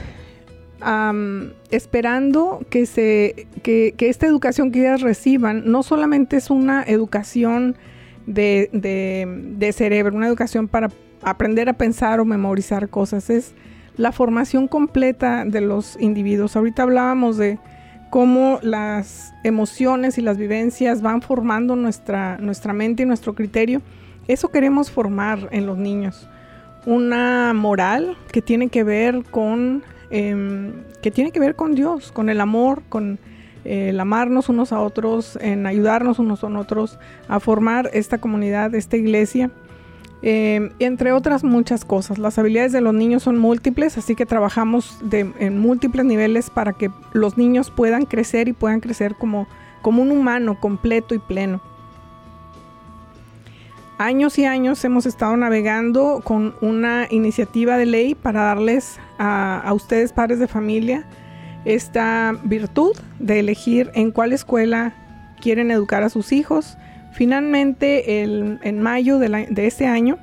esperando 1.71 2.67
que, 2.71 2.87
se, 2.87 3.47
que, 3.63 3.95
esta 4.01 4.27
educación 4.27 4.73
que 4.73 4.81
ellas 4.81 5.01
reciban 5.01 5.71
no 5.71 5.85
solamente 5.85 6.39
es 6.39 6.51
una 6.51 6.83
educación 6.83 7.77
de, 8.27 8.69
de, 8.73 9.73
cerebro, 9.73 10.17
una 10.17 10.27
educación 10.27 10.67
para 10.67 10.91
aprender 11.23 11.69
a 11.69 11.75
pensar 11.75 12.19
o 12.19 12.25
memorizar 12.25 12.89
cosas, 12.89 13.31
es 13.31 13.55
la 13.97 14.11
formación 14.11 14.67
completa 14.67 15.45
de 15.45 15.61
los 15.61 15.97
individuos. 16.01 16.57
Ahorita 16.57 16.83
hablábamos 16.83 17.37
de 17.37 17.61
cómo 18.13 18.61
las 18.63 19.33
emociones 19.43 20.19
y 20.19 20.21
las 20.21 20.37
vivencias 20.37 21.03
van 21.03 21.21
formando 21.21 21.75
nuestra, 21.75 22.37
nuestra 22.39 22.73
mente 22.73 23.03
y 23.03 23.07
nuestro 23.07 23.35
criterio. 23.35 23.83
Eso 24.29 24.51
queremos 24.51 24.93
formar 24.93 25.49
en 25.51 25.67
los 25.67 25.79
niños. 25.79 26.29
Una 26.87 27.53
moral 27.55 28.17
que 28.31 28.41
tiene 28.41 28.69
que 28.69 28.85
ver 28.85 29.25
con 29.31 29.83
Em, 30.15 30.85
que 31.01 31.11
tiene 31.11 31.31
que 31.31 31.41
ver 31.41 31.57
con 31.57 31.75
Dios, 31.75 32.13
con 32.13 32.29
el 32.29 32.43
amor, 32.43 32.83
con 32.91 33.19
el 33.65 33.99
amarnos 33.99 34.51
unos 34.51 34.71
a 34.71 34.81
otros, 34.81 35.39
en 35.41 35.67
ayudarnos 35.67 36.19
unos 36.19 36.45
a 36.45 36.49
otros 36.49 36.99
a 37.29 37.41
formar 37.41 37.89
esta 37.95 38.19
comunidad, 38.19 38.75
esta 38.75 38.99
iglesia. 38.99 39.51
Em, 40.23 40.71
entre 40.79 41.13
otras 41.13 41.43
muchas 41.43 41.85
cosas. 41.85 42.19
Las 42.19 42.39
habilidades 42.39 42.73
de 42.73 42.81
los 42.81 42.95
niños 42.95 43.25
son 43.25 43.39
múltiples, 43.39 43.99
así 43.99 44.15
que 44.15 44.25
trabajamos 44.25 44.99
en 45.11 45.59
múltiples 45.59 46.05
niveles 46.05 46.49
para 46.49 46.73
que 46.73 46.91
los 47.13 47.37
niños 47.37 47.71
puedan 47.71 48.07
crecer 48.07 48.49
y 48.49 48.53
puedan 48.53 48.81
crecer 48.81 49.17
como 49.17 49.47
un 49.85 50.11
humano 50.11 50.61
completo 50.61 51.15
y 51.15 51.19
pleno 51.19 51.61
años 54.03 54.39
y 54.39 54.45
años 54.45 54.85
hemos 54.85 55.07
estado 55.07 55.37
navegando 55.37 56.21
con 56.25 56.55
una 56.61 57.07
iniciativa 57.11 57.77
de 57.77 57.87
ley 57.87 58.15
para 58.15 58.43
darles 58.43 58.99
a, 59.19 59.71
ustedes, 59.73 60.13
padres 60.13 60.39
de 60.39 60.49
familia, 60.49 61.07
esta 61.65 62.35
virtud 62.45 62.97
de 63.21 63.39
elegir 63.39 63.91
en 63.95 64.11
cuál 64.11 64.33
escuela 64.33 64.95
quieren 65.41 65.71
educar 65.71 66.03
a 66.03 66.09
sus 66.09 66.33
hijos. 66.33 66.77
Finalmente, 67.13 68.23
en 68.23 68.83
mayo 68.83 69.19
de, 69.19 69.67
este 69.67 69.87
año, 69.87 70.19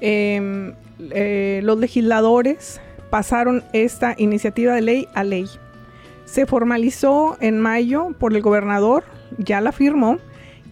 em, 0.00 0.74
eh, 1.10 1.60
los 1.64 1.78
legisladores 1.78 2.80
pasaron 3.10 3.64
esta 3.72 4.14
iniciativa 4.16 4.74
de 4.74 4.80
ley 4.80 5.08
a 5.14 5.24
ley. 5.24 5.46
Se 6.24 6.46
formalizó 6.46 7.36
en 7.40 7.60
mayo 7.60 8.10
por 8.18 8.34
el 8.34 8.42
gobernador, 8.42 9.04
ya 9.38 9.60
la 9.60 9.72
firmó, 9.72 10.18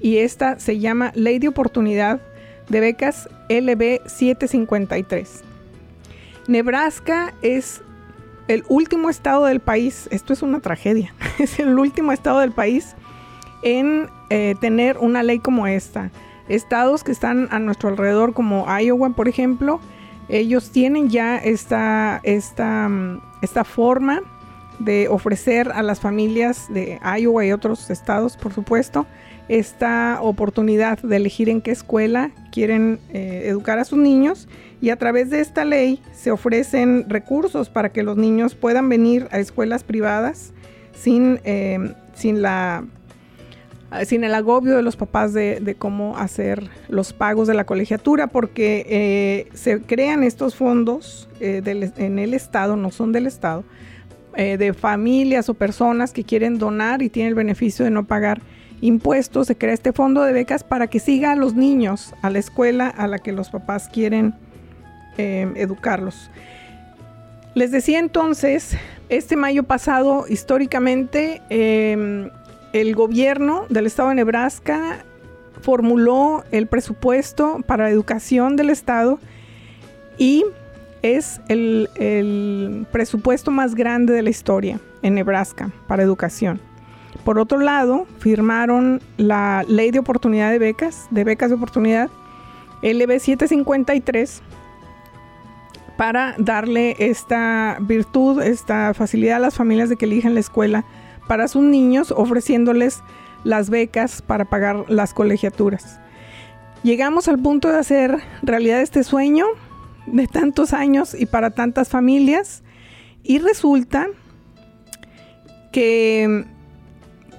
y 0.00 0.18
esta 0.18 0.58
se 0.58 0.78
llama 0.78 1.12
Ley 1.14 1.38
de 1.38 1.48
Oportunidad 1.48 2.20
de 2.68 2.80
Becas 2.80 3.28
LB 3.48 4.00
753. 4.06 5.42
Nebraska 6.48 7.34
es 7.42 7.82
el 8.48 8.64
último 8.68 9.10
estado 9.10 9.46
del 9.46 9.60
país, 9.60 10.08
esto 10.10 10.32
es 10.32 10.42
una 10.42 10.60
tragedia, 10.60 11.14
es 11.38 11.58
el 11.58 11.78
último 11.78 12.12
estado 12.12 12.40
del 12.40 12.52
país 12.52 12.94
en 13.62 14.08
eh, 14.32 14.54
tener 14.60 14.98
una 14.98 15.22
ley 15.22 15.38
como 15.38 15.66
esta. 15.66 16.10
Estados 16.48 17.04
que 17.04 17.12
están 17.12 17.48
a 17.50 17.58
nuestro 17.58 17.88
alrededor 17.88 18.34
como 18.34 18.66
Iowa, 18.66 19.10
por 19.10 19.28
ejemplo, 19.28 19.80
ellos 20.28 20.70
tienen 20.70 21.08
ya 21.08 21.36
esta, 21.36 22.20
esta, 22.22 22.88
mm, 22.88 23.20
esta 23.42 23.64
forma 23.64 24.22
de 24.78 25.08
ofrecer 25.08 25.70
a 25.72 25.82
las 25.82 26.00
familias 26.00 26.72
de 26.72 26.98
Iowa 27.18 27.44
y 27.44 27.52
otros 27.52 27.90
estados, 27.90 28.36
por 28.36 28.52
supuesto, 28.52 29.06
esta 29.48 30.18
oportunidad 30.20 30.98
de 31.00 31.16
elegir 31.16 31.48
en 31.48 31.60
qué 31.60 31.72
escuela 31.72 32.30
quieren 32.52 32.98
eh, 33.12 33.42
educar 33.46 33.78
a 33.78 33.84
sus 33.84 33.98
niños 33.98 34.48
y 34.80 34.90
a 34.90 34.96
través 34.96 35.30
de 35.30 35.40
esta 35.40 35.64
ley 35.64 36.00
se 36.12 36.30
ofrecen 36.30 37.08
recursos 37.08 37.68
para 37.68 37.90
que 37.90 38.02
los 38.02 38.16
niños 38.16 38.54
puedan 38.54 38.88
venir 38.88 39.28
a 39.30 39.38
escuelas 39.38 39.84
privadas 39.84 40.52
sin, 40.94 41.40
eh, 41.44 41.94
sin, 42.14 42.42
la, 42.42 42.84
sin 44.04 44.24
el 44.24 44.34
agobio 44.34 44.76
de 44.76 44.82
los 44.82 44.96
papás 44.96 45.32
de, 45.32 45.76
cómo 45.78 46.16
hacer 46.16 46.70
los 46.88 47.12
pagos 47.12 47.48
de 47.48 47.54
la 47.54 47.64
colegiatura, 47.64 48.26
porque 48.26 48.86
eh, 48.88 49.48
se 49.54 49.80
crean 49.82 50.22
estos 50.22 50.54
fondos 50.54 51.28
en 51.40 52.18
el 52.18 52.34
Estado, 52.34 52.76
no 52.76 52.90
son 52.90 53.12
del 53.12 53.26
Estado, 53.26 53.64
de 54.36 54.72
familias 54.72 55.48
o 55.48 55.54
personas 55.54 56.12
que 56.12 56.24
quieren 56.24 56.58
donar 56.58 57.02
y 57.02 57.10
tienen 57.10 57.30
el 57.30 57.34
beneficio 57.34 57.84
de 57.84 57.90
no 57.90 58.04
pagar 58.04 58.40
impuestos, 58.82 59.46
se 59.46 59.56
crea 59.56 59.72
este 59.72 59.92
fondo 59.92 60.22
de 60.22 60.32
becas 60.32 60.64
para 60.64 60.88
que 60.88 60.98
siga 60.98 61.32
a 61.32 61.36
los 61.36 61.54
niños 61.54 62.14
a 62.20 62.28
la 62.28 62.40
escuela 62.40 62.88
a 62.88 63.06
la 63.06 63.18
que 63.18 63.32
los 63.32 63.48
papás 63.48 63.88
quieren 63.88 64.34
eh, 65.16 65.50
educarlos. 65.56 66.30
Les 67.54 67.70
decía 67.70 68.00
entonces, 68.00 68.76
este 69.08 69.36
mayo 69.36 69.62
pasado, 69.62 70.24
históricamente, 70.28 71.40
em, 71.48 72.30
el 72.72 72.94
gobierno 72.94 73.66
del 73.68 73.86
estado 73.86 74.10
de 74.10 74.16
Nebraska 74.16 75.04
formuló 75.60 76.44
el 76.50 76.66
presupuesto 76.66 77.60
para 77.66 77.90
educación 77.90 78.56
del 78.56 78.70
estado 78.70 79.18
y 80.18 80.44
es 81.02 81.40
el, 81.48 81.88
el, 81.96 82.86
presupuesto 82.92 83.50
más 83.50 83.74
grande 83.74 84.12
de 84.12 84.22
la 84.22 84.30
historia 84.30 84.80
en 85.02 85.14
Nebraska 85.14 85.70
para 85.86 86.02
educación. 86.02 86.60
Por 87.24 87.38
otro 87.38 87.58
lado, 87.58 88.06
firmaron 88.18 89.00
la 89.16 89.64
ley 89.68 89.90
de 89.90 89.98
oportunidad 89.98 90.50
de 90.50 90.58
becas, 90.58 91.06
de 91.10 91.24
becas 91.24 91.50
de 91.50 91.56
oportunidad, 91.56 92.10
LB 92.82 93.20
753, 93.20 94.42
para 95.96 96.34
darle 96.38 96.96
esta 96.98 97.78
virtud, 97.80 98.42
esta 98.42 98.92
facilidad 98.94 99.36
a 99.36 99.40
las 99.40 99.54
familias 99.54 99.88
de 99.88 99.96
que 99.96 100.06
elijan 100.06 100.34
la 100.34 100.40
escuela 100.40 100.84
para 101.32 101.48
sus 101.48 101.62
niños, 101.62 102.12
ofreciéndoles 102.14 103.00
las 103.42 103.70
becas 103.70 104.20
para 104.20 104.44
pagar 104.44 104.84
las 104.90 105.14
colegiaturas. 105.14 105.98
Llegamos 106.82 107.26
al 107.26 107.38
punto 107.38 107.70
de 107.70 107.78
hacer 107.78 108.18
realidad 108.42 108.82
este 108.82 109.02
sueño 109.02 109.46
de 110.06 110.26
tantos 110.26 110.74
años 110.74 111.14
y 111.18 111.24
para 111.24 111.48
tantas 111.48 111.88
familias 111.88 112.62
y 113.22 113.38
resulta 113.38 114.08
que 115.72 116.44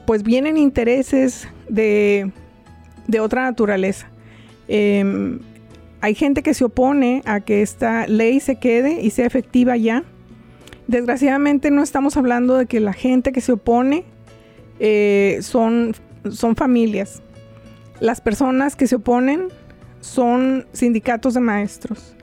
pues 0.08 0.24
vienen 0.24 0.58
intereses 0.58 1.48
de, 1.70 2.32
otra 3.22 3.44
naturaleza. 3.44 4.10
Em, 4.68 5.40
hay 6.02 6.16
gente 6.16 6.42
que 6.42 6.56
se 6.56 6.66
opone 6.66 7.22
a 7.26 7.42
que 7.42 7.62
esta 7.62 8.08
ley 8.08 8.40
se 8.40 8.56
quede 8.56 9.04
y 9.04 9.12
sea 9.12 9.28
efectiva 9.28 9.78
ya. 9.78 10.04
Desgraciadamente 10.88 11.72
no 11.72 11.82
estamos 11.82 12.18
hablando 12.18 12.58
de 12.58 12.66
que 12.66 12.80
la 12.80 12.94
gente 12.94 13.32
que 13.32 13.42
se 13.42 13.54
opone 13.54 14.04
eh, 14.80 15.40
son, 15.42 15.94
son 16.30 16.56
familias. 16.56 17.22
Las 18.00 18.22
personas 18.22 18.76
que 18.76 18.88
se 18.88 18.96
oponen 18.96 19.48
son 20.02 20.66
sindicatos 20.74 21.36
de 21.36 21.40
maestros. 21.40 22.16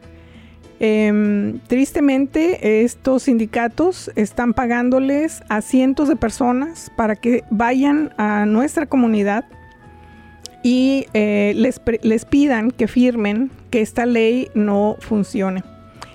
Em, 0.79 1.59
tristemente, 1.67 2.85
estos 2.85 3.25
sindicatos 3.25 4.11
están 4.17 4.55
pagándoles 4.55 5.43
a 5.49 5.61
cientos 5.61 6.09
de 6.09 6.17
personas 6.17 6.91
para 6.97 7.17
que 7.17 7.45
vayan 7.51 8.13
a 8.17 8.47
nuestra 8.47 8.87
comunidad 8.87 9.45
y 10.63 11.07
eh, 11.13 11.53
les, 11.57 11.81
les 12.03 12.25
pidan 12.25 12.71
que 12.71 12.89
firmen 12.89 13.51
que 13.71 13.81
esta 13.81 14.07
ley 14.07 14.51
no 14.55 14.97
funcione. 15.01 15.63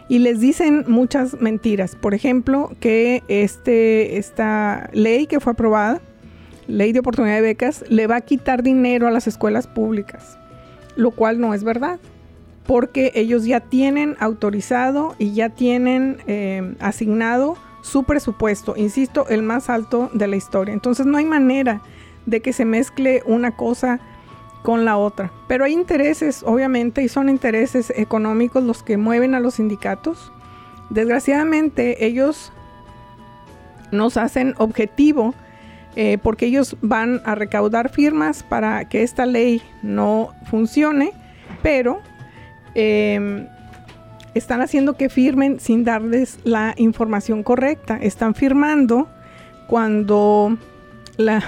Y 0.08 0.20
les 0.20 0.40
dicen 0.40 0.86
muchas 0.88 1.40
mentiras. 1.42 1.96
Por 1.96 2.14
ejemplo, 2.14 2.72
que 2.80 3.24
este, 3.28 4.18
esta 4.18 4.90
ley 4.94 5.26
que 5.28 5.40
fue 5.40 5.54
aprobada, 5.54 6.02
ley 6.68 6.92
de 6.92 7.00
oportunidad 7.00 7.36
de 7.36 7.42
becas, 7.42 7.84
le 7.90 8.08
va 8.08 8.18
a 8.18 8.22
quitar 8.22 8.64
dinero 8.64 9.08
a 9.08 9.12
las 9.12 9.28
escuelas 9.28 9.68
públicas, 9.68 10.38
lo 10.96 11.12
cual 11.12 11.40
no 11.40 11.54
es 11.54 11.64
verdad 11.64 12.00
porque 12.66 13.12
ellos 13.16 13.46
ya 13.46 13.60
tienen 13.60 14.16
autorizado 14.20 15.16
y 15.20 15.34
ya 15.34 15.50
tienen 15.50 16.18
eh, 16.28 16.76
asignado 16.80 17.58
su 17.82 18.04
presupuesto, 18.04 18.74
insisto, 18.76 19.28
el 19.30 19.44
más 19.44 19.70
alto 19.70 20.10
de 20.14 20.28
la 20.28 20.36
historia. 20.36 20.74
Entonces 20.74 21.06
no 21.06 21.18
hay 21.18 21.26
manera 21.26 21.82
de 22.26 22.42
que 22.42 22.54
se 22.54 22.66
mezcle 22.66 23.22
una 23.28 23.56
cosa 23.56 24.00
con 24.66 24.84
la 24.84 24.98
otra. 24.98 25.32
Pero 25.48 25.64
hay 25.64 25.72
intereses, 25.72 26.44
obviamente, 26.46 27.02
y 27.02 27.08
son 27.08 27.30
intereses 27.30 27.94
económicos 27.96 28.64
los 28.64 28.84
que 28.84 28.98
mueven 28.98 29.36
a 29.36 29.40
los 29.40 29.56
sindicatos. 29.56 30.34
Desgraciadamente, 30.90 32.06
ellos 32.06 32.52
nos 33.92 34.18
hacen 34.18 34.56
objetivo 34.58 35.34
eh, 35.96 36.18
porque 36.22 36.48
ellos 36.48 36.76
van 36.82 37.22
a 37.24 37.36
recaudar 37.36 37.90
firmas 37.90 38.44
para 38.44 38.90
que 38.90 39.04
esta 39.04 39.26
ley 39.26 39.62
no 39.82 40.34
funcione, 40.50 41.14
pero 41.64 42.02
Em, 42.76 43.48
están 44.34 44.62
haciendo 44.62 44.98
que 44.98 45.08
firmen 45.08 45.62
sin 45.62 45.86
darles 45.86 46.40
la 46.44 46.74
información 46.76 47.42
correcta. 47.42 47.98
Están 48.02 48.36
firmando 48.36 49.08
cuando 49.68 50.58
la, 51.16 51.42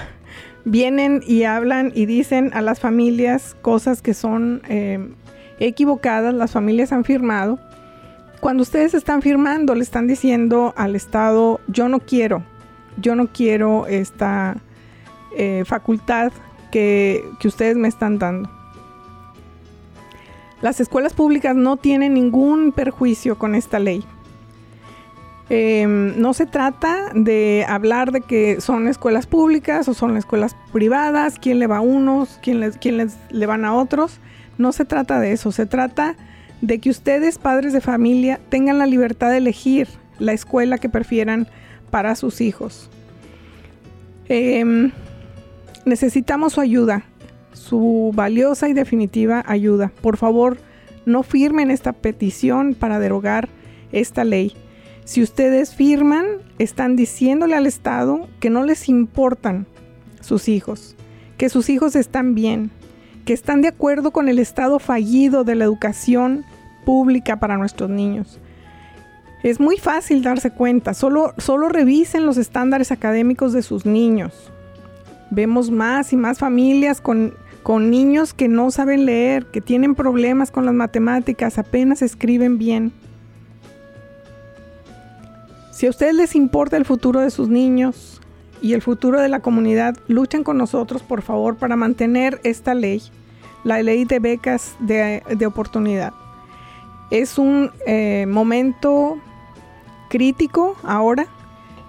vienen 0.70 1.22
y 1.26 1.44
hablan 1.44 1.92
y 1.94 2.06
dicen 2.06 2.50
a 2.54 2.62
las 2.62 2.80
familias 2.80 3.56
cosas 3.62 4.02
que 4.02 4.14
son 4.14 4.62
em, 4.68 5.14
equivocadas. 5.58 6.34
Las 6.34 6.52
familias 6.52 6.92
han 6.92 7.04
firmado. 7.04 7.58
Cuando 8.40 8.62
ustedes 8.62 8.94
están 8.94 9.22
firmando, 9.22 9.74
le 9.74 9.82
están 9.82 10.06
diciendo 10.06 10.72
al 10.76 10.94
Estado, 10.94 11.60
yo 11.66 11.88
no 11.88 11.98
quiero, 11.98 12.44
yo 12.96 13.16
no 13.16 13.32
quiero 13.32 13.86
esta 13.86 14.56
eh, 15.36 15.64
facultad 15.66 16.32
que 16.70 17.24
ustedes 17.44 17.76
me 17.76 17.88
están 17.88 18.18
dando. 18.18 18.50
Las 20.60 20.80
escuelas 20.80 21.14
públicas 21.14 21.54
no 21.54 21.76
tienen 21.76 22.14
ningún 22.14 22.72
perjuicio 22.72 23.38
con 23.38 23.54
esta 23.54 23.78
ley. 23.78 24.04
Em, 25.50 26.20
no 26.20 26.34
se 26.34 26.44
trata 26.44 27.10
de 27.14 27.64
hablar 27.66 28.12
de 28.12 28.20
que 28.20 28.60
son 28.60 28.86
escuelas 28.86 29.26
públicas 29.26 29.88
o 29.88 29.94
son 29.94 30.16
escuelas 30.16 30.54
privadas, 30.72 31.38
quién 31.38 31.58
le 31.58 31.66
va 31.66 31.78
a 31.78 31.80
unos, 31.80 32.38
quién 32.42 32.60
les, 32.60 32.76
quién 32.76 32.98
les 32.98 33.16
le 33.30 33.46
van 33.46 33.64
a 33.64 33.74
otros. 33.74 34.20
No 34.58 34.72
se 34.72 34.84
trata 34.84 35.20
de 35.20 35.32
eso, 35.32 35.52
se 35.52 35.66
trata 35.66 36.16
de 36.60 36.80
que 36.80 36.90
ustedes, 36.90 37.38
padres 37.38 37.72
de 37.72 37.80
familia, 37.80 38.40
tengan 38.48 38.78
la 38.78 38.86
libertad 38.86 39.30
de 39.30 39.38
elegir 39.38 39.88
la 40.18 40.32
escuela 40.32 40.78
que 40.78 40.88
prefieran 40.88 41.48
para 41.90 42.14
sus 42.14 42.40
hijos. 42.40 42.90
Em, 44.28 44.90
necesitamos 45.86 46.54
su 46.54 46.60
ayuda 46.60 47.04
su 47.58 48.12
valiosa 48.14 48.68
y 48.68 48.72
definitiva 48.72 49.44
ayuda. 49.46 49.92
Por 50.00 50.16
favor, 50.16 50.58
no 51.04 51.22
firmen 51.22 51.70
esta 51.70 51.92
petición 51.92 52.74
para 52.74 52.98
derogar 52.98 53.48
esta 53.92 54.24
ley. 54.24 54.54
Si 55.08 55.22
ustedes 55.22 55.74
firman, 55.74 56.26
están 56.58 56.94
diciéndole 56.94 57.54
al 57.54 57.64
Estado 57.66 58.28
que 58.40 58.50
no 58.50 58.62
les 58.62 58.90
importan 58.90 59.66
sus 60.20 60.50
hijos, 60.50 60.96
que 61.38 61.48
sus 61.48 61.70
hijos 61.70 61.96
están 61.96 62.34
bien, 62.34 62.70
que 63.24 63.32
están 63.32 63.62
de 63.62 63.68
acuerdo 63.68 64.10
con 64.10 64.28
el 64.28 64.38
estado 64.38 64.78
fallido 64.78 65.44
de 65.44 65.54
la 65.54 65.64
educación 65.64 66.44
pública 66.84 67.40
para 67.40 67.56
nuestros 67.56 67.88
niños. 67.88 68.38
Es 69.42 69.60
muy 69.60 69.78
fácil 69.78 70.22
darse 70.22 70.50
cuenta, 70.50 70.92
solo, 70.92 71.32
solo 71.38 71.70
revisen 71.70 72.26
los 72.26 72.36
estándares 72.36 72.92
académicos 72.92 73.54
de 73.54 73.62
sus 73.62 73.86
niños. 73.86 74.52
Vemos 75.30 75.70
más 75.70 76.12
y 76.12 76.18
más 76.18 76.38
familias 76.38 77.00
con 77.00 77.32
con 77.62 77.90
niños 77.90 78.34
que 78.34 78.48
no 78.48 78.70
saben 78.70 79.04
leer, 79.04 79.46
que 79.46 79.60
tienen 79.60 79.94
problemas 79.94 80.50
con 80.50 80.64
las 80.64 80.74
matemáticas, 80.74 81.58
apenas 81.58 82.02
escriben 82.02 82.56
bien. 82.56 82.92
Si 85.78 85.86
a 85.86 85.90
ustedes 85.90 86.16
les 86.16 86.34
importa 86.34 86.76
el 86.76 86.84
futuro 86.84 87.20
de 87.20 87.30
sus 87.30 87.48
niños 87.48 88.20
y 88.60 88.72
el 88.72 88.82
futuro 88.82 89.20
de 89.20 89.28
la 89.28 89.38
comunidad, 89.38 89.96
luchen 90.08 90.42
con 90.42 90.58
nosotros, 90.58 91.04
por 91.04 91.22
favor, 91.22 91.54
para 91.54 91.76
mantener 91.76 92.40
esta 92.42 92.74
ley, 92.74 93.00
la 93.62 93.80
ley 93.80 94.04
de 94.04 94.18
becas 94.18 94.74
de, 94.80 95.22
oportunidad. 95.46 96.12
Es 97.12 97.38
un 97.38 97.70
eh, 97.86 98.26
momento 98.26 99.20
crítico 100.10 100.74
ahora, 100.82 101.28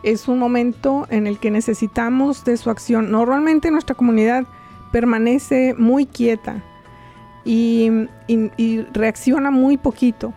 es 0.04 0.28
un 0.28 0.38
momento 0.38 1.08
en 1.10 1.26
el 1.26 1.40
que 1.40 1.50
necesitamos 1.50 2.46
de 2.46 2.58
su 2.58 2.70
acción. 2.70 3.10
Normalmente 3.10 3.72
nuestra 3.72 3.96
comunidad 3.96 4.46
permanece 4.92 5.74
muy 5.80 6.06
quieta 6.06 6.64
y, 7.44 7.90
reacciona 8.94 9.50
muy 9.50 9.78
poquito. 9.78 10.32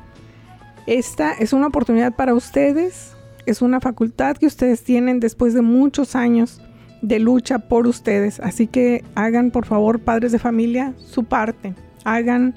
Esta 0.86 1.34
es 1.34 1.52
una 1.52 1.66
oportunidad 1.66 2.14
para 2.14 2.32
ustedes, 2.32 3.14
es 3.46 3.62
una 3.62 3.80
facultad 3.80 4.36
que 4.36 4.46
ustedes 4.46 4.82
tienen 4.82 5.20
después 5.20 5.54
de 5.54 5.62
muchos 5.62 6.16
años 6.16 6.60
de 7.00 7.18
lucha 7.18 7.58
por 7.58 7.86
ustedes. 7.86 8.40
Así 8.40 8.66
que 8.66 9.04
hagan, 9.14 9.50
por 9.50 9.66
favor, 9.66 10.00
padres 10.00 10.32
de 10.32 10.38
familia, 10.38 10.94
su 10.98 11.24
parte. 11.24 11.74
Hagan 12.04 12.54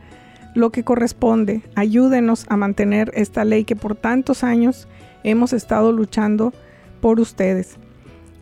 lo 0.54 0.72
que 0.72 0.84
corresponde. 0.84 1.62
Ayúdenos 1.76 2.46
a 2.50 2.58
mantener 2.58 3.12
esta 3.14 3.44
ley 3.44 3.66
que 3.66 3.76
por 3.76 3.96
tantos 3.96 4.44
años 4.44 4.88
hemos 5.24 5.54
estado 5.54 5.92
luchando 5.92 6.54
por 7.02 7.20
ustedes. 7.20 7.78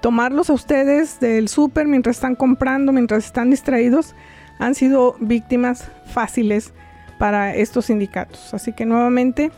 tomarlos 0.00 0.50
a 0.50 0.52
ustedes 0.52 1.20
del 1.20 1.48
súper 1.48 1.86
mientras 1.86 2.16
están 2.16 2.34
comprando, 2.34 2.92
mientras 2.92 3.24
están 3.24 3.50
distraídos, 3.50 4.14
han 4.58 4.74
sido 4.74 5.16
víctimas 5.20 5.88
fáciles 6.12 6.72
para 7.18 7.54
estos 7.54 7.86
sindicatos. 7.86 8.54
Así 8.54 8.72
que 8.72 8.86
nuevamente 8.86 9.50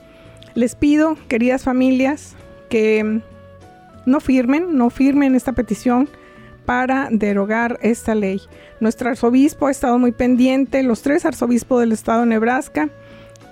les 0.54 0.74
pido, 0.74 1.16
queridas 1.28 1.62
familias, 1.62 2.34
que 2.68 3.20
no 4.06 4.20
firmen, 4.20 4.76
no 4.76 4.90
firmen 4.90 5.34
esta 5.34 5.52
petición 5.52 6.08
para 6.64 7.08
derogar 7.10 7.78
esta 7.82 8.14
ley. 8.14 8.42
Nuestro 8.80 9.08
arzobispo 9.10 9.66
ha 9.66 9.70
estado 9.70 9.98
muy 9.98 10.12
pendiente, 10.12 10.82
los 10.82 11.02
tres 11.02 11.24
arzobispos 11.24 11.80
del 11.80 11.92
estado 11.92 12.20
de 12.20 12.26
Nebraska. 12.26 12.88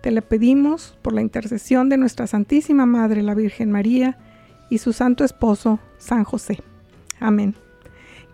Te 0.02 0.10
le 0.10 0.22
pedimos 0.22 0.98
por 1.02 1.14
la 1.14 1.22
intercesión 1.22 1.88
de 1.88 1.96
nuestra 1.96 2.26
Santísima 2.26 2.84
Madre, 2.84 3.22
la 3.22 3.34
Virgen 3.34 3.70
María, 3.70 4.18
y 4.68 4.78
su 4.78 4.92
Santo 4.92 5.24
Esposo, 5.24 5.78
San 5.98 6.24
José. 6.24 6.58
Amén. 7.20 7.54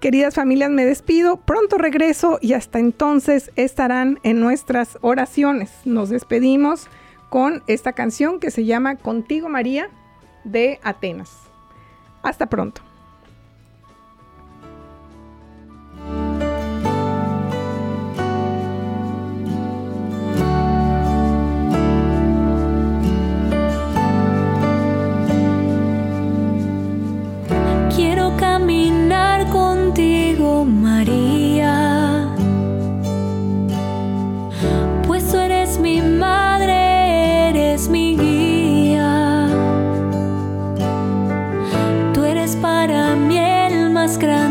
Queridas 0.01 0.35
familias, 0.35 0.71
me 0.71 0.85
despido, 0.85 1.37
pronto 1.37 1.79
regreso 1.79 2.39
y 2.41 2.55
hasta 2.55 2.79
entonces 2.79 3.53
estarán 3.55 4.19
en 4.23 4.41
nuestras 4.41 4.99
oraciones. 5.03 5.71
Nos 5.85 6.09
despedimos 6.09 6.89
con 7.29 7.63
esta 7.67 7.93
canción 7.93 8.41
que 8.41 8.51
se 8.51 8.65
llama 8.65 8.97
Contigo 8.97 9.49
María 9.49 9.91
de 10.45 10.81
Atenas. 10.83 11.52
Hasta 12.23 12.47
pronto. 12.47 12.92
Tú 44.19 44.27
eres 44.27 44.42